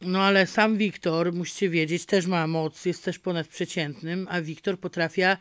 no 0.00 0.22
ale 0.22 0.46
sam 0.46 0.76
Wiktor, 0.76 1.32
musicie 1.32 1.68
wiedzieć, 1.68 2.06
też 2.06 2.26
ma 2.26 2.46
moc, 2.46 2.84
jest 2.84 3.04
też 3.04 3.18
ponadprzeciętnym, 3.18 4.26
a 4.30 4.40
Wiktor 4.40 4.78
potrafi 4.78 5.22
e, 5.22 5.38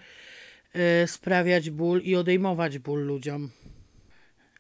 sprawiać 1.08 1.70
ból 1.70 2.02
i 2.02 2.16
odejmować 2.16 2.80
ból 2.80 3.06
ludziom. 3.06 3.52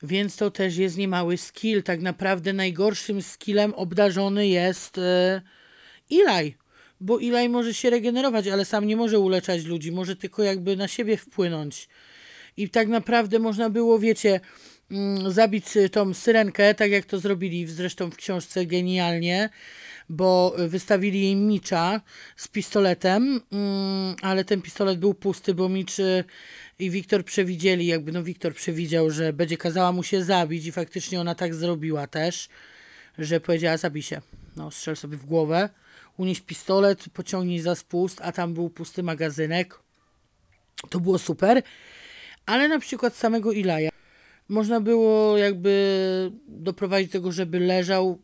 Więc 0.04 0.36
to 0.36 0.52
też 0.52 0.78
jest 0.78 0.98
niemały 0.98 1.38
skill. 1.38 1.84
Tak 1.84 2.02
naprawdę 2.02 2.54
najgorszym 2.54 3.22
skillem 3.22 3.74
obdarzony 3.74 4.48
jest 4.48 4.98
e, 4.98 5.42
Ilaj. 6.10 6.56
Bo 7.02 7.20
Ilaj 7.20 7.50
może 7.50 7.74
się 7.74 7.90
regenerować, 7.90 8.48
ale 8.48 8.66
sam 8.66 8.88
nie 8.88 8.96
może 8.96 9.20
uleczać 9.20 9.66
ludzi, 9.66 9.92
może 9.92 10.16
tylko 10.16 10.44
jakby 10.44 10.76
na 10.76 10.88
siebie 10.88 11.18
wpłynąć. 11.18 11.90
I 12.58 12.70
tak 12.70 12.88
naprawdę 12.88 13.40
można 13.40 13.70
było, 13.70 14.00
wiecie, 14.00 14.40
mm, 14.92 15.32
zabić 15.32 15.66
tą 15.92 16.14
syrenkę, 16.14 16.76
tak 16.76 16.92
jak 16.92 17.06
to 17.06 17.20
zrobili 17.20 17.68
zresztą 17.68 18.12
w 18.12 18.16
książce 18.16 18.66
genialnie, 18.66 19.50
bo 20.10 20.56
wystawili 20.58 21.22
jej 21.22 21.36
Micza 21.36 22.02
z 22.36 22.48
pistoletem, 22.48 23.42
mm, 23.52 24.16
ale 24.22 24.46
ten 24.46 24.62
pistolet 24.62 25.00
był 25.00 25.14
pusty, 25.14 25.54
bo 25.54 25.70
Micz 25.70 25.98
i 26.80 26.90
Wiktor 26.90 27.26
przewidzieli, 27.26 27.86
jakby 27.86 28.12
no 28.12 28.24
Wiktor 28.24 28.54
przewidział, 28.54 29.12
że 29.12 29.34
będzie 29.34 29.58
kazała 29.58 29.92
mu 29.92 30.04
się 30.04 30.24
zabić 30.24 30.66
i 30.66 30.72
faktycznie 30.72 31.22
ona 31.22 31.36
tak 31.36 31.56
zrobiła 31.56 32.08
też, 32.08 32.50
że 33.18 33.40
powiedziała 33.40 33.78
zabij 33.78 34.02
się, 34.02 34.22
no 34.56 34.72
strzel 34.72 34.96
sobie 34.96 35.18
w 35.18 35.26
głowę, 35.26 35.70
unieś 36.18 36.42
pistolet, 36.42 37.06
pociągnij 37.14 37.60
za 37.60 37.76
spust, 37.76 38.22
a 38.22 38.32
tam 38.32 38.54
był 38.54 38.70
pusty 38.70 39.04
magazynek. 39.04 39.80
To 40.90 41.00
było 41.00 41.20
super, 41.20 41.62
ale 42.46 42.68
na 42.68 42.80
przykład 42.80 43.16
samego 43.16 43.52
Ilaja 43.52 43.90
można 44.50 44.82
było 44.82 45.38
jakby 45.38 46.32
doprowadzić 46.48 47.10
do 47.10 47.14
tego, 47.14 47.32
żeby 47.32 47.60
leżał 47.60 48.20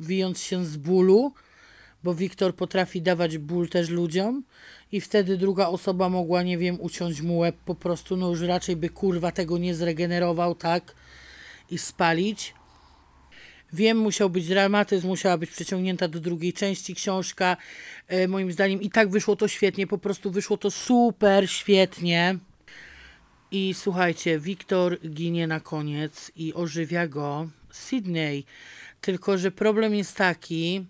wijąc 0.00 0.40
się 0.40 0.64
z 0.64 0.76
bólu, 0.76 1.32
bo 2.04 2.14
Wiktor 2.14 2.54
potrafi 2.54 3.02
dawać 3.02 3.38
ból 3.38 3.68
też 3.68 3.88
ludziom 3.88 4.42
i 4.92 5.00
wtedy 5.00 5.36
druga 5.36 5.66
osoba 5.66 6.08
mogła, 6.08 6.42
nie 6.42 6.58
wiem, 6.58 6.80
uciąć 6.80 7.20
mu 7.20 7.38
łeb 7.38 7.56
po 7.64 7.74
prostu, 7.74 8.16
no 8.16 8.28
już 8.28 8.40
raczej 8.40 8.76
by 8.76 8.88
kurwa 8.88 9.32
tego 9.32 9.58
nie 9.58 9.74
zregenerował, 9.74 10.54
tak, 10.54 10.94
i 11.70 11.78
spalić. 11.78 12.54
Wiem, 13.72 13.98
musiał 13.98 14.30
być 14.30 14.48
dramatyzm, 14.48 15.06
musiała 15.06 15.38
być 15.38 15.50
przeciągnięta 15.50 16.08
do 16.08 16.20
drugiej 16.20 16.52
części 16.52 16.94
książka. 16.94 17.56
E, 18.08 18.28
moim 18.28 18.52
zdaniem 18.52 18.82
i 18.82 18.90
tak 18.90 19.10
wyszło 19.10 19.36
to 19.36 19.48
świetnie, 19.48 19.86
po 19.86 19.98
prostu 19.98 20.30
wyszło 20.30 20.56
to 20.56 20.70
super 20.70 21.50
świetnie. 21.50 22.38
I 23.50 23.74
słuchajcie, 23.74 24.38
Wiktor 24.38 25.00
ginie 25.00 25.46
na 25.46 25.60
koniec 25.60 26.32
i 26.36 26.54
ożywia 26.54 27.08
go 27.08 27.48
Sydney. 27.70 28.44
Tylko, 29.00 29.38
że 29.38 29.50
problem 29.50 29.94
jest 29.94 30.16
taki, 30.16 30.86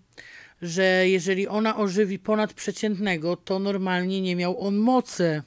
że 0.62 1.08
jeżeli 1.08 1.48
ona 1.48 1.76
ożywi 1.76 2.18
ponadprzeciętnego, 2.18 3.36
to 3.36 3.58
normalnie 3.58 4.20
nie 4.20 4.36
miał 4.36 4.60
on 4.60 4.76
mocy. 4.76 5.42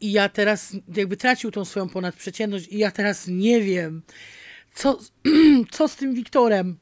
I 0.00 0.12
ja 0.12 0.28
teraz 0.28 0.76
jakby 0.96 1.16
tracił 1.16 1.50
tą 1.50 1.64
swoją 1.64 1.88
ponadprzeciętność 1.88 2.68
i 2.68 2.78
ja 2.78 2.90
teraz 2.90 3.26
nie 3.28 3.60
wiem, 3.60 4.02
co, 4.74 4.98
co 5.72 5.88
z 5.88 5.96
tym 5.96 6.14
Wiktorem. 6.14 6.78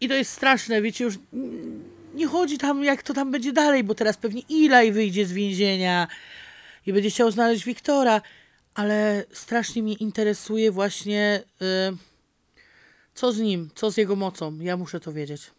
I 0.00 0.08
to 0.08 0.14
jest 0.14 0.30
straszne, 0.30 0.82
wiecie, 0.82 1.04
już 1.04 1.14
nie 2.14 2.26
chodzi 2.26 2.58
tam, 2.58 2.84
jak 2.84 3.02
to 3.02 3.14
tam 3.14 3.30
będzie 3.30 3.52
dalej, 3.52 3.84
bo 3.84 3.94
teraz 3.94 4.16
pewnie 4.16 4.42
Ilaj 4.48 4.92
wyjdzie 4.92 5.26
z 5.26 5.32
więzienia 5.32 6.08
i 6.86 6.92
będzie 6.92 7.10
chciał 7.10 7.30
znaleźć 7.30 7.64
Wiktora, 7.64 8.22
ale 8.74 9.24
strasznie 9.32 9.82
mnie 9.82 9.94
interesuje 9.94 10.70
właśnie... 10.70 11.42
Yy, 11.60 12.13
co 13.14 13.32
z 13.32 13.38
nim? 13.38 13.70
Co 13.74 13.90
z 13.90 13.96
jego 13.96 14.16
mocą? 14.16 14.58
Ja 14.60 14.76
muszę 14.76 15.00
to 15.00 15.12
wiedzieć. 15.12 15.50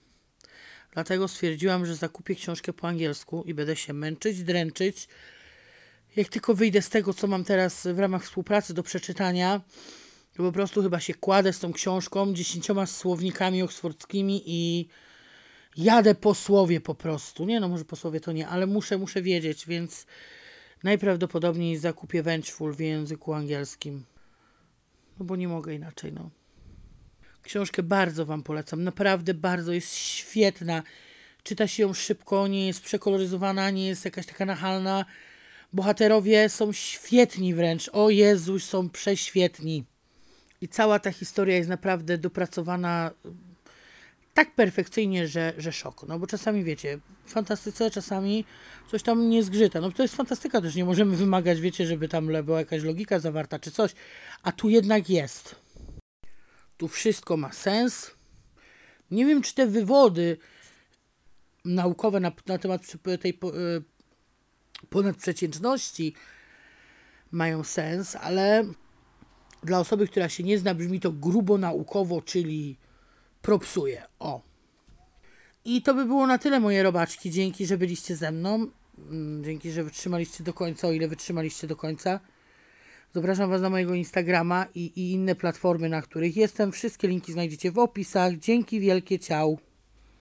Dlatego 0.93 1.27
stwierdziłam, 1.27 1.85
że 1.85 1.95
zakupię 1.95 2.35
książkę 2.35 2.73
po 2.73 2.87
angielsku 2.87 3.43
i 3.47 3.53
będę 3.53 3.75
się 3.75 3.93
męczyć, 3.93 4.43
dręczyć. 4.43 5.07
Jak 6.15 6.27
tylko 6.27 6.53
wyjdę 6.53 6.81
z 6.81 6.89
tego, 6.89 7.13
co 7.13 7.27
mam 7.27 7.43
teraz 7.43 7.87
w 7.87 7.99
ramach 7.99 8.23
współpracy 8.23 8.73
do 8.73 8.83
przeczytania, 8.83 9.61
to 10.35 10.43
po 10.43 10.51
prostu 10.51 10.81
chyba 10.81 10.99
się 10.99 11.13
kładę 11.13 11.53
z 11.53 11.59
tą 11.59 11.73
książką, 11.73 12.33
dziesięcioma 12.33 12.85
słownikami 12.85 13.63
oksfordzkimi 13.63 14.43
i 14.45 14.87
jadę 15.77 16.15
po 16.15 16.35
słowie 16.35 16.81
po 16.81 16.95
prostu. 16.95 17.45
Nie 17.45 17.59
no, 17.59 17.69
może 17.69 17.85
po 17.85 17.95
słowie 17.95 18.19
to 18.19 18.31
nie, 18.31 18.47
ale 18.47 18.67
muszę, 18.67 18.97
muszę 18.97 19.21
wiedzieć, 19.21 19.65
więc 19.67 20.05
najprawdopodobniej 20.83 21.77
zakupię 21.77 22.23
Vengeful 22.23 22.73
w 22.73 22.79
języku 22.79 23.33
angielskim. 23.33 24.05
No 25.19 25.25
bo 25.25 25.35
nie 25.35 25.47
mogę 25.47 25.73
inaczej, 25.73 26.13
no. 26.13 26.29
Książkę 27.45 27.84
bardzo 27.84 28.25
Wam 28.25 28.43
polecam, 28.43 28.84
naprawdę 28.84 29.34
bardzo, 29.34 29.73
jest 29.73 29.95
świetna. 29.95 30.84
Czyta 31.43 31.67
się 31.67 31.84
ją 31.84 31.93
szybko, 31.93 32.47
nie 32.47 32.67
jest 32.67 32.81
przekoloryzowana, 32.81 33.69
nie 33.69 33.88
jest 33.88 34.05
jakaś 34.05 34.25
taka 34.25 34.45
nachalna. 34.45 35.05
Bohaterowie 35.73 36.49
są 36.49 36.73
świetni 36.73 37.53
wręcz. 37.53 37.89
O 37.93 38.10
Jezus, 38.10 38.63
są 38.63 38.89
prześwietni. 38.89 39.84
I 40.62 40.67
cała 40.67 40.99
ta 40.99 41.12
historia 41.12 41.58
jest 41.58 41.69
naprawdę 41.69 42.17
dopracowana 42.17 43.12
tak 44.34 44.55
perfekcyjnie, 44.55 45.27
że, 45.27 45.53
że 45.58 45.71
szok. 45.71 46.08
No 46.08 46.19
bo 46.19 46.27
czasami 46.27 46.63
wiecie, 46.63 46.99
w 47.25 47.31
fantastyce 47.31 47.91
czasami 47.91 48.45
coś 48.91 49.03
tam 49.03 49.29
nie 49.29 49.43
zgrzyta. 49.43 49.81
No 49.81 49.91
to 49.91 50.03
jest 50.03 50.15
fantastyka 50.15 50.62
też, 50.62 50.75
nie 50.75 50.86
możemy 50.86 51.15
wymagać, 51.15 51.62
wiecie, 51.62 51.86
żeby 51.86 52.08
tam 52.08 52.29
była 52.43 52.60
jakaś 52.60 52.84
logika 52.84 53.19
zawarta 53.19 53.60
czy 53.60 53.71
coś, 53.71 53.91
a 54.43 54.51
tu 54.51 54.69
jednak 54.69 55.10
jest. 55.10 55.64
Tu 56.77 56.88
wszystko 56.88 57.38
ma 57.38 57.51
sens. 57.51 58.11
Nie 59.11 59.25
wiem, 59.25 59.41
czy 59.41 59.55
te 59.55 59.67
wywody 59.67 60.38
naukowe 61.65 62.19
na, 62.19 62.31
na 62.47 62.57
temat 62.57 62.81
tej 63.21 63.31
e, 63.31 63.81
ponadprzeciętności 64.89 66.13
mają 67.31 67.63
sens, 67.63 68.15
ale 68.15 68.65
dla 69.63 69.79
osoby, 69.79 70.07
która 70.07 70.29
się 70.29 70.43
nie 70.43 70.59
zna, 70.59 70.75
brzmi 70.75 70.99
to 70.99 71.11
grubo 71.11 71.57
naukowo, 71.57 72.21
czyli 72.21 72.77
propsuje. 73.41 74.03
O. 74.19 74.41
I 75.65 75.81
to 75.81 75.93
by 75.93 76.05
było 76.05 76.27
na 76.27 76.38
tyle, 76.38 76.59
moje 76.59 76.83
robaczki. 76.83 77.31
Dzięki, 77.31 77.65
że 77.65 77.77
byliście 77.77 78.15
ze 78.15 78.31
mną. 78.31 78.67
Mm, 78.97 79.43
dzięki, 79.43 79.71
że 79.71 79.83
wytrzymaliście 79.83 80.43
do 80.43 80.53
końca, 80.53 80.88
o 80.88 80.91
ile 80.91 81.07
wytrzymaliście 81.07 81.67
do 81.67 81.75
końca. 81.75 82.19
Zapraszam 83.15 83.49
Was 83.49 83.62
na 83.62 83.69
mojego 83.69 83.93
Instagrama 83.93 84.65
i, 84.75 84.91
i 84.95 85.12
inne 85.12 85.36
platformy, 85.36 85.89
na 85.89 86.01
których 86.01 86.38
jestem. 86.38 86.71
Wszystkie 86.71 87.08
linki 87.08 87.34
znajdziecie 87.34 87.71
w 87.71 87.80
opisach. 87.80 88.34
Dzięki 88.38 88.80
wielkie, 88.80 89.19
ciao. 89.19 89.64